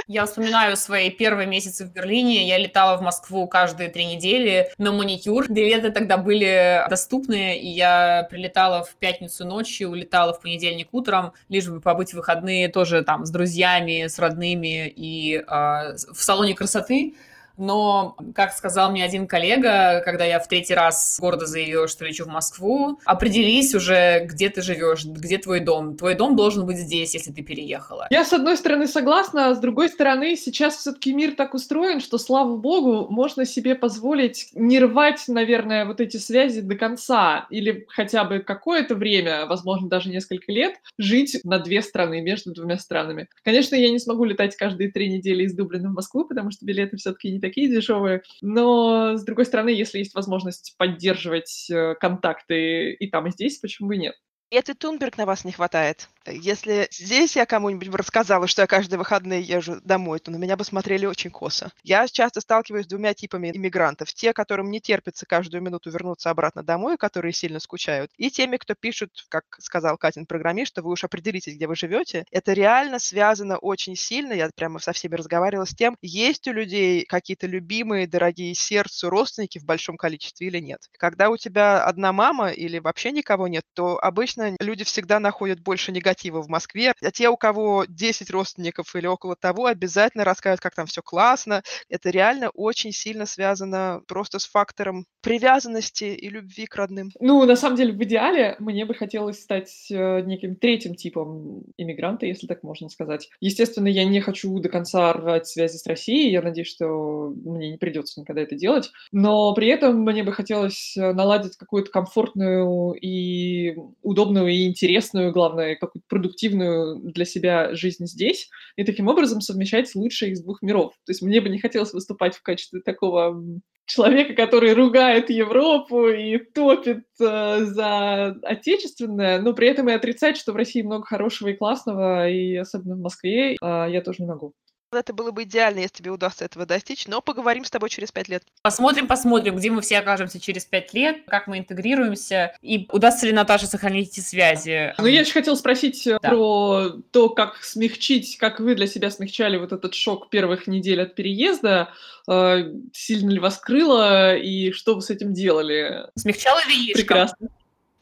Я 0.07 0.27
вспоминаю 0.27 0.77
свои 0.77 1.11
первые 1.11 1.47
месяцы 1.47 1.87
в 1.87 1.93
Берлине. 1.93 2.47
Я 2.47 2.59
летала 2.59 2.99
в 2.99 3.03
Москву 3.03 3.49
каждые 3.49 3.89
три 3.89 4.05
недели 4.05 4.71
на 4.77 4.93
маникюр. 4.93 5.51
Билеты 5.51 5.91
тогда 5.91 6.19
были 6.19 6.85
доступны, 6.91 7.59
и 7.59 7.69
я 7.69 8.27
прилетала 8.31 8.85
в 8.85 8.95
пятницу 8.97 9.47
ночью, 9.47 9.91
улетала 9.91 10.35
в 10.35 10.41
понедельник 10.43 10.89
утром, 10.93 11.33
лишь 11.49 11.69
бы 11.69 11.81
побыть 11.81 12.11
в 12.11 12.17
выходные 12.17 12.69
тоже 12.69 13.03
там 13.03 13.25
с 13.25 13.31
друзьями, 13.31 14.07
с 14.07 14.19
родными 14.19 14.93
и 14.95 15.37
э, 15.37 15.43
в 15.47 16.23
салоне 16.23 16.55
красоты. 16.55 17.15
Но, 17.63 18.17
как 18.35 18.53
сказал 18.53 18.91
мне 18.91 19.05
один 19.05 19.29
коллега, 19.29 20.03
когда 20.05 20.25
я 20.25 20.41
в 20.41 20.49
третий 20.49 20.75
раз 20.75 21.19
гордо 21.21 21.47
заявила, 21.47 21.87
что 21.87 22.05
лечу 22.05 22.25
в 22.25 22.29
Москву, 22.29 22.99
определись 23.05 23.73
уже, 23.73 24.25
где 24.25 24.49
ты 24.49 24.63
живешь, 24.63 25.05
где 25.05 25.39
твой 25.39 25.61
дом. 25.61 25.97
Твой 25.97 26.17
дом 26.17 26.35
должен 26.35 26.67
быть 26.67 26.79
здесь, 26.79 27.15
если 27.15 27.31
ты 27.31 27.43
переехала. 27.43 28.09
Я, 28.11 28.25
с 28.25 28.33
одной 28.33 28.57
стороны, 28.57 28.89
согласна, 28.89 29.51
а 29.51 29.55
с 29.55 29.61
другой 29.61 29.91
стороны, 29.91 30.35
сейчас 30.35 30.77
все-таки 30.77 31.13
мир 31.15 31.37
так 31.37 31.55
устроен, 31.55 32.01
что, 32.01 32.19
слава 32.19 32.57
богу, 32.57 33.07
можно 33.09 33.45
себе 33.45 33.77
позволить 33.77 34.51
не 34.55 34.81
рвать, 34.81 35.23
наверное, 35.29 35.85
вот 35.85 36.01
эти 36.01 36.17
связи 36.17 36.63
до 36.63 36.75
конца 36.75 37.47
или 37.49 37.87
хотя 37.91 38.25
бы 38.25 38.41
какое-то 38.41 38.97
время, 38.97 39.47
возможно, 39.47 39.89
даже 39.89 40.11
несколько 40.11 40.51
лет, 40.51 40.81
жить 40.99 41.39
на 41.45 41.61
две 41.61 41.81
страны, 41.81 42.23
между 42.23 42.53
двумя 42.53 42.77
странами. 42.77 43.29
Конечно, 43.45 43.77
я 43.77 43.89
не 43.89 44.01
смогу 44.01 44.25
летать 44.25 44.57
каждые 44.57 44.91
три 44.91 45.09
недели 45.09 45.45
из 45.45 45.55
Дублина 45.55 45.91
в 45.91 45.93
Москву, 45.93 46.25
потому 46.25 46.51
что 46.51 46.67
билеты 46.67 46.97
все-таки 46.97 47.31
не 47.31 47.39
такие 47.39 47.52
дешевые. 47.55 48.23
Но, 48.41 49.17
с 49.17 49.25
другой 49.25 49.45
стороны, 49.45 49.71
если 49.71 49.99
есть 49.99 50.15
возможность 50.15 50.75
поддерживать 50.79 51.69
э, 51.71 51.95
контакты 52.01 52.93
и 52.93 53.11
там, 53.11 53.27
и 53.27 53.31
здесь, 53.31 53.59
почему 53.59 53.89
бы 53.89 53.97
нет? 53.97 54.15
Греты 54.53 54.75
Тунберг 54.75 55.17
на 55.17 55.25
вас 55.25 55.47
не 55.47 55.53
хватает. 55.53 56.11
Если 56.27 56.87
здесь 56.93 57.37
я 57.37 57.47
кому-нибудь 57.47 57.89
бы 57.89 57.97
рассказала, 57.97 58.47
что 58.47 58.61
я 58.61 58.67
каждые 58.67 58.99
выходные 58.99 59.41
езжу 59.41 59.81
домой, 59.83 60.21
то 60.21 60.31
на 60.31 60.37
меня 60.37 60.59
бы 60.59 60.65
смотрели 60.65 61.07
очень 61.07 61.31
косо. 61.31 61.73
Я 61.83 62.07
часто 62.07 62.43
сталкиваюсь 62.43 62.85
с 62.85 62.89
двумя 62.89 63.15
типами 63.15 63.51
иммигрантов. 63.51 64.13
Те, 64.13 64.35
которым 64.35 64.71
не 64.71 64.79
терпится 64.79 65.25
каждую 65.25 65.63
минуту 65.63 65.91
вернуться 65.91 66.29
обратно 66.29 66.63
домой, 66.63 66.99
которые 66.99 67.33
сильно 67.33 67.61
скучают, 67.61 68.11
и 68.19 68.31
теми, 68.31 68.59
кто 68.59 68.75
пишут, 68.75 69.25
как 69.31 69.45
сказал 69.59 69.97
Катин 69.97 70.27
программист, 70.27 70.73
что 70.73 70.83
вы 70.83 70.91
уж 70.93 71.03
определитесь, 71.03 71.55
где 71.57 71.67
вы 71.67 71.75
живете. 71.75 72.27
Это 72.31 72.53
реально 72.53 72.99
связано 72.99 73.57
очень 73.57 73.97
сильно, 73.97 74.35
я 74.35 74.51
прямо 74.55 74.81
со 74.81 74.93
всеми 74.93 75.15
разговаривала 75.15 75.65
с 75.65 75.75
тем, 75.75 75.97
есть 76.03 76.47
у 76.47 76.53
людей 76.53 77.07
какие-то 77.07 77.47
любимые, 77.47 78.07
дорогие 78.07 78.55
сердцу 78.55 79.09
родственники 79.09 79.59
в 79.59 79.65
большом 79.65 79.97
количестве 79.97 80.49
или 80.49 80.59
нет. 80.61 80.83
Когда 80.99 81.31
у 81.31 81.39
тебя 81.39 81.83
одна 81.85 82.13
мама 82.13 82.51
или 82.51 82.79
вообще 82.79 83.13
никого 83.13 83.49
нет, 83.49 83.65
то 83.73 83.99
обычно 83.99 84.42
люди 84.61 84.85
всегда 84.85 85.19
находят 85.21 85.61
больше 85.61 85.93
негатива 85.93 86.03
негатива 86.03 86.43
в 86.43 86.49
Москве. 86.49 86.93
А 87.01 87.11
те, 87.11 87.29
у 87.29 87.37
кого 87.37 87.85
10 87.89 88.31
родственников 88.31 88.95
или 88.95 89.07
около 89.07 89.37
того, 89.37 89.67
обязательно 89.67 90.25
расскажут, 90.25 90.61
как 90.61 90.75
там 90.75 90.87
все 90.87 91.03
классно. 91.03 91.63
Это 91.89 92.11
реально 92.11 92.51
очень 92.51 92.93
сильно 92.93 93.27
связано 93.27 94.03
просто 94.07 94.39
с 94.39 94.47
фактором 94.47 95.07
привязанности 95.23 96.05
и 96.05 96.29
любви 96.29 96.67
к 96.67 96.77
родным. 96.77 97.11
Ну, 97.21 97.45
на 97.45 97.57
самом 97.57 97.77
деле, 97.77 97.93
в 97.93 98.03
идеале 98.03 98.57
мне 98.59 98.85
бы 98.85 98.95
хотелось 98.95 99.41
стать 99.41 99.87
э, 99.91 100.21
неким 100.23 100.57
третьим 100.57 100.95
типом 100.95 101.63
иммигранта, 101.77 102.27
если 102.27 102.47
так 102.47 102.63
можно 102.63 102.89
сказать. 102.89 103.31
Естественно, 103.41 103.87
я 103.89 104.05
не 104.05 104.21
хочу 104.21 104.59
до 104.59 104.69
конца 104.69 105.13
рвать 105.13 105.47
связи 105.47 105.77
с 105.77 105.87
Россией, 105.87 106.33
я 106.33 106.43
надеюсь, 106.43 106.69
что 106.69 107.33
мне 107.45 107.71
не 107.71 107.79
придется 107.79 108.21
никогда 108.21 108.43
это 108.43 108.57
делать, 108.57 108.91
но 109.13 109.55
при 109.55 109.69
этом 109.69 110.01
мне 110.01 110.25
бы 110.25 110.33
хотелось 110.33 110.97
э, 110.97 111.13
наладить 111.13 111.57
какую-то 111.57 111.91
комфортную 111.91 112.95
и 112.95 113.77
удобную 114.03 114.32
и 114.47 114.67
интересную, 114.67 115.33
главное, 115.33 115.77
какую-то 115.77 116.07
продуктивную 116.09 117.01
для 117.13 117.25
себя 117.25 117.75
жизнь 117.75 118.07
здесь, 118.07 118.49
и 118.77 118.85
таким 118.85 119.09
образом 119.09 119.41
совмещать 119.41 119.95
лучшее 119.95 120.33
из 120.33 120.43
двух 120.43 120.63
миров. 120.63 120.95
То 121.05 121.13
есть 121.13 121.23
мне 121.23 121.41
бы 121.41 121.49
не 121.49 121.59
хотелось 121.59 121.93
выступать 121.93 122.35
в 122.37 122.43
качестве 122.43 122.81
такого 122.81 123.43
человека, 123.87 124.35
который 124.35 124.75
ругает 124.75 125.31
Европу 125.31 126.09
и 126.09 126.39
топит 126.39 127.05
э, 127.21 127.65
за 127.65 128.27
отечественное, 128.43 129.41
но 129.41 129.53
при 129.53 129.69
этом 129.69 129.89
и 129.89 129.93
отрицать, 129.93 130.37
что 130.37 130.53
в 130.53 130.57
России 130.57 130.83
много 130.83 131.05
хорошего 131.05 131.49
и 131.49 131.57
классного, 131.57 132.29
и 132.29 132.55
особенно 132.57 132.97
в 132.97 133.01
Москве, 133.01 133.55
э, 133.55 133.57
я 133.61 134.01
тоже 134.03 134.23
не 134.23 134.29
могу. 134.29 134.55
Это 134.93 135.13
было 135.13 135.31
бы 135.31 135.45
идеально, 135.45 135.81
если 135.81 135.97
тебе 135.97 136.11
удастся 136.11 136.45
этого 136.45 136.67
достичь, 136.67 137.07
но 137.07 137.21
поговорим 137.21 137.65
с 137.65 137.71
тобой 137.71 137.89
через 137.89 138.13
пять 138.13 138.29
лет. 138.29 138.43
Посмотрим, 138.63 139.07
посмотрим, 139.07 139.57
где 139.57 139.71
мы 139.71 139.81
все 139.81 139.99
окажемся 139.99 140.39
через 140.39 140.65
пять 140.65 140.93
лет, 140.93 141.23
как 141.27 141.47
мы 141.47 141.59
интегрируемся, 141.59 142.55
и 142.63 142.87
удастся 142.93 143.27
ли 143.27 143.33
Наташе 143.33 143.67
сохранить 143.67 144.11
эти 144.11 144.21
связи. 144.21 144.95
Ну, 144.99 145.07
я 145.07 145.21
еще 145.21 145.33
хотела 145.33 145.55
спросить 145.55 146.07
э, 146.07 146.19
да. 146.23 146.29
про 146.29 146.91
то, 147.11 147.29
как 147.31 147.63
смягчить, 147.65 148.37
как 148.39 148.61
вы 148.61 148.75
для 148.75 148.87
себя 148.87 149.11
смягчали 149.11 149.57
вот 149.57 149.73
этот 149.73 149.95
шок 149.95 150.31
первых 150.31 150.67
недель 150.67 151.03
от 151.03 151.15
переезда, 151.15 151.91
э, 152.29 152.73
сильно 152.93 153.31
ли 153.31 153.39
вас 153.39 153.59
крыло, 153.59 154.35
и 154.35 154.73
что 154.73 154.95
вы 154.95 155.03
с 155.03 155.11
этим 155.11 155.33
делали? 155.33 156.07
Смягчала 156.17 156.61
винишко. 156.69 156.99
Прекрасно. 156.99 157.49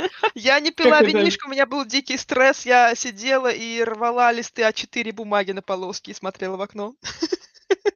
Я 0.35 0.61
не 0.61 0.71
пила 0.71 1.03
винишко, 1.03 1.47
у 1.47 1.51
меня 1.51 1.67
был 1.67 1.85
дикий 1.85 2.17
стресс, 2.17 2.67
я 2.67 2.95
сидела 2.95 3.51
и 3.51 3.83
рвала 3.83 4.33
листы 4.33 4.63
А4 4.63 5.13
бумаги 5.13 5.53
на 5.53 5.63
полоски 5.63 6.11
и 6.11 6.15
смотрела 6.15 6.57
в 6.57 6.63
окно. 6.63 6.95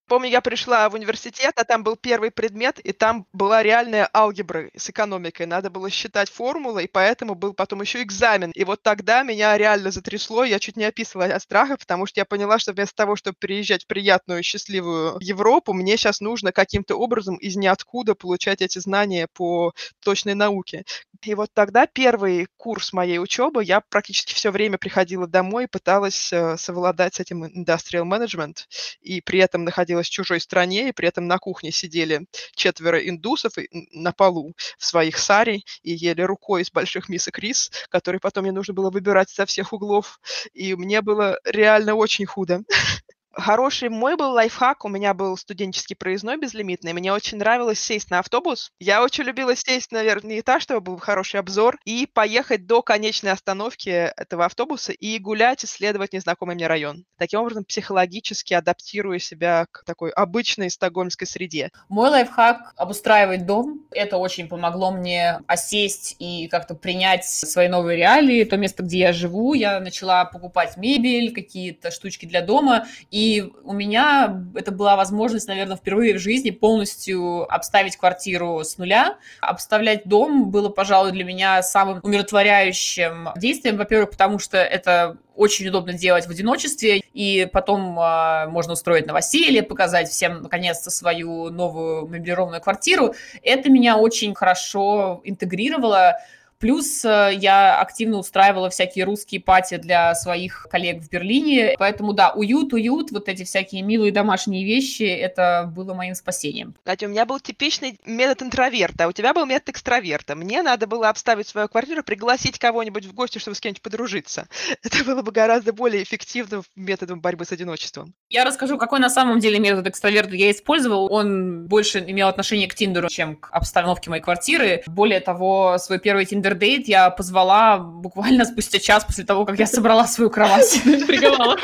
Помню, 0.07 0.29
я 0.29 0.43
пришла 0.43 0.89
в 0.91 0.95
университет, 0.95 1.55
а 1.57 1.65
там 1.65 1.83
был 1.83 1.97
первый 1.97 2.31
предмет, 2.31 2.79
и 2.79 2.93
там 2.93 3.27
была 3.33 3.63
реальная 3.63 4.09
алгебра 4.13 4.69
с 4.77 4.91
экономикой. 4.91 5.47
Надо 5.47 5.71
было 5.71 5.89
считать 5.89 6.31
формулы, 6.31 6.85
и 6.85 6.87
поэтому 6.89 7.35
был 7.35 7.55
потом 7.55 7.81
еще 7.81 8.03
экзамен. 8.03 8.51
И 8.51 8.65
вот 8.65 8.83
тогда 8.83 9.23
меня 9.23 9.57
реально 9.57 9.91
затрясло, 9.91 10.45
я 10.45 10.59
чуть 10.59 10.77
не 10.77 10.85
описывала 10.85 11.35
от 11.35 11.43
страха, 11.43 11.79
потому 11.79 12.05
что 12.05 12.21
я 12.21 12.27
поняла, 12.27 12.59
что 12.59 12.75
вместо 12.75 12.95
того, 12.95 13.17
чтобы 13.17 13.39
приезжать 13.41 13.85
в 13.85 13.87
приятную, 13.87 14.43
счастливую 14.43 15.17
Европу, 15.21 15.73
мне 15.73 15.97
сейчас 15.97 16.21
нужно 16.21 16.53
каким-то 16.53 16.97
образом 16.97 17.37
из 17.37 17.57
ниоткуда 17.57 18.15
получать 18.15 18.61
эти 18.61 18.79
знания 18.81 19.27
по 19.33 19.73
точной 20.01 20.35
науке. 20.35 20.85
И 21.23 21.35
вот 21.35 21.49
тогда 21.55 21.87
первый 21.87 22.47
курс 22.59 22.93
моей 22.93 23.19
учебы, 23.19 23.65
я 23.65 23.81
практически 23.81 24.35
все 24.35 24.51
время 24.51 24.77
приходила 24.77 25.27
домой 25.27 25.65
и 25.65 25.69
пыталась 25.69 26.31
э, 26.33 26.57
совладать 26.59 27.15
с 27.15 27.21
этим 27.21 27.45
industrial 27.45 28.05
management, 28.05 28.67
и 29.01 29.23
при 29.23 29.39
этом 29.39 29.65
находилась 29.95 30.09
в 30.09 30.11
чужой 30.11 30.41
стране, 30.41 30.89
и 30.89 30.93
при 30.93 31.09
этом 31.09 31.27
на 31.27 31.39
кухне 31.39 31.71
сидели 31.71 32.27
четверо 32.55 32.99
индусов 32.99 33.53
на 33.93 34.13
полу 34.13 34.55
в 34.79 34.85
своих 34.85 35.19
сари 35.19 35.65
и 35.83 35.93
ели 35.93 36.23
рукой 36.23 36.63
из 36.63 36.71
больших 36.71 37.09
мисок 37.09 37.39
рис, 37.39 37.71
который 37.91 38.21
потом 38.21 38.45
мне 38.45 38.53
нужно 38.53 38.75
было 38.75 38.91
выбирать 38.91 39.31
со 39.31 39.47
всех 39.47 39.73
углов. 39.73 40.21
И 40.53 40.75
мне 40.75 41.01
было 41.01 41.39
реально 41.45 41.95
очень 41.95 42.27
худо. 42.27 42.63
Хороший 43.37 43.89
мой 43.89 44.17
был 44.17 44.33
лайфхак. 44.33 44.85
У 44.85 44.89
меня 44.89 45.13
был 45.13 45.37
студенческий 45.37 45.97
проездной 45.97 46.37
безлимитный. 46.37 46.93
Мне 46.93 47.13
очень 47.13 47.39
нравилось 47.39 47.81
сесть 47.81 48.11
на 48.11 48.21
автобус. 48.21 48.71
Я 48.79 49.03
очень 49.03 49.25
любила 49.25 49.57
сесть 49.57 49.91
на 49.91 50.03
верхний 50.05 50.41
этаж, 50.41 50.63
чтобы 50.63 50.81
был 50.81 50.99
хороший 50.99 51.41
обзор, 51.41 51.79
и 51.85 52.07
поехать 52.07 52.67
до 52.67 52.83
конечной 52.83 53.33
остановки 53.33 53.89
этого 53.89 54.45
автобуса 54.45 54.93
и 54.93 55.19
гулять, 55.19 55.65
исследовать 55.65 56.13
незнакомый 56.13 56.55
мне 56.55 56.69
район. 56.69 57.05
Таким 57.19 57.41
образом, 57.41 57.65
психологически 57.65 58.55
адаптируя 58.55 59.19
себя 59.19 59.67
к 59.71 59.85
такой 59.85 60.11
обычной 60.11 60.71
стокгольмской 60.71 61.27
среде. 61.27 61.71
Мой 61.89 62.11
лайфхак— 62.11 62.73
обустраивать 62.77 63.47
дом. 63.47 63.81
Это 63.91 64.17
очень 64.17 64.49
помогло 64.49 64.93
мне 64.93 65.41
осесть 65.47 66.17
и 66.21 66.47
как-то 66.49 66.75
принять 66.75 67.27
свои 67.27 67.69
новые 67.69 67.97
реалии, 67.97 68.45
то 68.45 68.57
место, 68.57 68.83
где 68.85 68.99
я 68.99 69.13
живу. 69.13 69.55
Я 69.55 69.81
начала 69.81 70.25
покупать 70.25 70.77
мебель, 70.77 71.35
какие-то 71.35 71.91
штучки 71.91 72.27
для 72.27 72.41
дома, 72.41 72.87
и 73.11 73.24
и 73.25 73.51
у 73.63 73.73
меня 73.73 74.45
это 74.55 74.71
была 74.71 74.97
возможность, 74.97 75.49
наверное, 75.49 75.77
впервые 75.77 76.15
в 76.15 76.19
жизни 76.19 76.51
полностью 76.51 77.51
обставить 77.51 77.97
квартиру 77.97 78.63
с 78.63 78.77
нуля. 78.77 79.17
Обставлять 79.41 80.07
дом 80.07 80.51
было, 80.51 80.69
пожалуй, 80.69 81.13
для 81.13 81.25
меня 81.25 81.63
самым 81.63 82.01
умиротворяющим 82.03 83.31
действием. 83.37 83.79
Во-первых, 83.79 84.11
потому 84.11 84.39
что 84.39 84.59
это 84.59 85.17
очень 85.35 85.67
удобно 85.67 85.95
делать 85.95 86.27
в 86.27 86.31
одиночестве, 86.31 86.99
и 87.15 87.49
потом 87.51 87.99
э, 87.99 88.47
можно 88.49 88.75
устроить 88.75 89.07
новоселье, 89.07 89.63
показать 89.63 90.11
всем, 90.11 90.43
наконец-то, 90.43 90.91
свою 90.91 91.49
новую 91.49 92.07
меблированную 92.07 92.61
квартиру. 92.61 93.15
Это 93.43 93.71
меня 93.71 93.97
очень 93.97 94.35
хорошо 94.35 95.23
интегрировало 95.25 96.19
Плюс 96.59 97.05
э, 97.05 97.31
я 97.35 97.81
активно 97.81 98.19
устраивала 98.19 98.71
всякие 98.71 99.05
русские 99.05 99.41
пати 99.41 99.77
для 99.77 100.15
своих 100.15 100.67
коллег 100.71 101.03
в 101.03 101.11
Берлине. 101.11 101.75
Поэтому, 101.79 102.13
да, 102.13 102.31
уют, 102.31 102.73
уют, 102.73 103.11
вот 103.11 103.29
эти 103.29 103.45
всякие 103.45 103.83
милые 103.83 104.13
домашние 104.13 104.65
вещи, 104.65 105.03
это 105.03 105.71
было 105.75 105.95
моим 105.95 106.15
спасением. 106.15 106.75
Кстати, 106.79 107.05
у 107.05 107.09
меня 107.09 107.27
был 107.27 107.41
типичный 107.41 107.99
метод 108.05 108.43
интроверта, 108.43 109.05
а 109.05 109.09
у 109.09 109.13
тебя 109.13 109.35
был 109.35 109.47
метод 109.47 109.71
экстраверта. 109.71 110.35
Мне 110.35 110.63
надо 110.63 110.87
было 110.87 111.09
обставить 111.09 111.49
свою 111.49 111.69
квартиру, 111.69 112.03
пригласить 112.03 112.59
кого-нибудь 112.59 113.07
в 113.07 113.15
гости, 113.15 113.39
чтобы 113.39 113.55
с 113.55 113.61
кем-нибудь 113.61 113.83
подружиться. 113.83 114.49
Это 114.83 115.05
было 115.05 115.23
бы 115.23 115.33
гораздо 115.33 115.73
более 115.73 116.03
эффективным 116.03 116.63
методом 116.77 117.21
борьбы 117.21 117.45
с 117.45 117.53
одиночеством. 117.53 118.15
Я 118.31 118.45
расскажу, 118.45 118.79
какой 118.79 119.01
на 119.01 119.11
самом 119.11 119.39
деле 119.39 119.59
метод 119.59 119.87
экстраверта 119.87 120.35
я 120.37 120.51
использовал. 120.51 121.13
Он 121.13 121.67
больше 121.67 121.99
имел 121.99 122.29
отношение 122.29 122.69
к 122.69 122.75
Тиндеру, 122.75 123.09
чем 123.09 123.37
к 123.37 123.49
обстановке 123.53 124.11
моей 124.11 124.23
квартиры. 124.23 124.83
Более 124.87 125.21
того, 125.21 125.77
свой 125.79 125.99
первый 125.99 126.25
Тиндер 126.25 126.44
Дейт 126.53 126.87
я 126.89 127.09
позвала 127.09 127.79
буквально 127.79 128.45
спустя 128.45 128.79
час 128.79 129.05
после 129.07 129.25
того, 129.25 129.47
как 129.47 129.59
я 129.59 129.67
собрала 129.67 130.07
свою 130.07 130.29
кровать. 130.29 130.83
Приговала. 130.85 131.57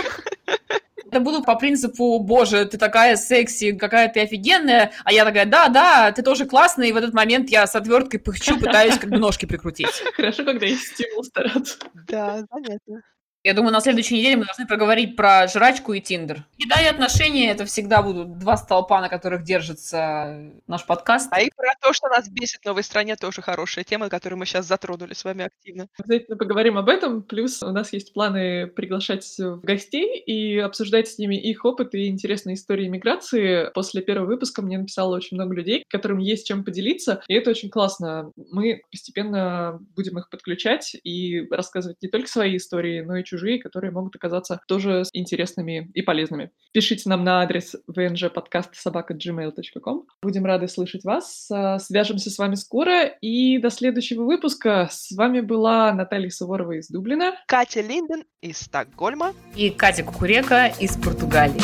Это 1.10 1.20
было 1.20 1.42
по 1.42 1.56
принципу, 1.56 2.20
боже, 2.20 2.64
ты 2.66 2.78
такая 2.78 3.16
секси, 3.16 3.72
какая 3.72 4.08
ты 4.08 4.20
офигенная, 4.20 4.92
а 5.04 5.12
я 5.12 5.24
такая, 5.24 5.44
да, 5.44 5.68
да, 5.68 6.12
ты 6.12 6.22
тоже 6.22 6.46
классная, 6.46 6.86
и 6.86 6.92
в 6.92 6.96
этот 6.96 7.12
момент 7.12 7.50
я 7.50 7.66
с 7.66 7.74
отверткой 7.74 8.20
пыхчу, 8.20 8.56
пытаюсь 8.58 8.96
как 8.96 9.10
бы 9.10 9.18
ножки 9.18 9.44
прикрутить. 9.44 10.02
Хорошо, 10.14 10.44
когда 10.44 10.66
есть 10.66 10.94
стимул 10.94 11.24
стараться. 11.24 11.78
Да, 12.06 12.44
понятно. 12.48 13.02
Я 13.42 13.54
думаю, 13.54 13.72
на 13.72 13.80
следующей 13.80 14.18
неделе 14.18 14.36
мы 14.36 14.44
должны 14.44 14.66
проговорить 14.66 15.16
про 15.16 15.48
жрачку 15.48 15.94
и 15.94 16.00
Тиндер. 16.02 16.44
Еда 16.58 16.76
и 16.82 16.84
отношения– 16.84 17.50
это 17.52 17.64
всегда 17.64 18.02
будут 18.02 18.38
два 18.38 18.58
столпа, 18.58 19.00
на 19.00 19.08
которых 19.08 19.44
держится 19.44 20.52
наш 20.66 20.84
подкаст. 20.84 21.28
А 21.32 21.40
и 21.40 21.48
про 21.56 21.70
то, 21.80 21.94
что 21.94 22.08
нас 22.08 22.28
бесит 22.28 22.60
в 22.60 22.66
новой 22.66 22.82
стране, 22.82 23.16
тоже 23.16 23.40
хорошая 23.40 23.84
тема, 23.84 24.10
которую 24.10 24.38
мы 24.38 24.44
сейчас 24.44 24.66
затронули 24.66 25.14
с 25.14 25.24
вами 25.24 25.46
активно. 25.46 25.86
Обязательно 25.98 26.36
поговорим 26.36 26.76
об 26.76 26.90
этом. 26.90 27.22
Плюс 27.22 27.62
у 27.62 27.70
нас 27.70 27.94
есть 27.94 28.12
планы 28.12 28.66
приглашать 28.66 29.26
гостей 29.62 30.18
и 30.18 30.58
обсуждать 30.58 31.08
с 31.08 31.16
ними 31.16 31.36
их 31.36 31.64
опыт 31.64 31.94
и 31.94 32.08
интересные 32.08 32.56
истории 32.56 32.88
миграции. 32.88 33.70
После 33.72 34.02
первого 34.02 34.26
выпуска 34.26 34.60
мне 34.60 34.76
написало 34.76 35.16
очень 35.16 35.38
много 35.38 35.54
людей, 35.54 35.84
которым 35.88 36.18
есть 36.18 36.46
чем 36.46 36.62
поделиться, 36.62 37.22
и 37.26 37.32
это 37.32 37.48
очень 37.48 37.70
классно. 37.70 38.32
Мы 38.36 38.82
постепенно 38.90 39.78
будем 39.96 40.18
их 40.18 40.28
подключать 40.28 40.94
и 41.04 41.48
рассказывать 41.50 41.96
не 42.02 42.10
только 42.10 42.28
свои 42.28 42.58
истории, 42.58 43.00
но 43.00 43.16
и 43.16 43.29
чужие, 43.30 43.60
которые 43.60 43.92
могут 43.92 44.16
оказаться 44.16 44.60
тоже 44.66 45.04
интересными 45.12 45.88
и 45.94 46.02
полезными. 46.02 46.50
Пишите 46.72 47.08
нам 47.08 47.22
на 47.24 47.40
адрес 47.42 47.76
vnjpodcast.gmail.com. 47.88 50.06
Будем 50.22 50.44
рады 50.44 50.66
слышать 50.68 51.04
вас. 51.04 51.48
А, 51.50 51.78
свяжемся 51.78 52.28
с 52.30 52.38
вами 52.38 52.56
скоро 52.56 53.06
и 53.06 53.56
до 53.58 53.70
следующего 53.70 54.24
выпуска. 54.24 54.88
С 54.90 55.12
вами 55.12 55.40
была 55.40 55.92
Наталья 55.92 56.30
Суворова 56.30 56.72
из 56.72 56.88
Дублина, 56.88 57.36
Катя 57.46 57.80
Линден 57.80 58.24
из 58.40 58.58
Стокгольма 58.58 59.34
и 59.54 59.70
Катя 59.70 60.02
Кукурека 60.02 60.72
из 60.80 60.96
Португалии. 60.96 61.60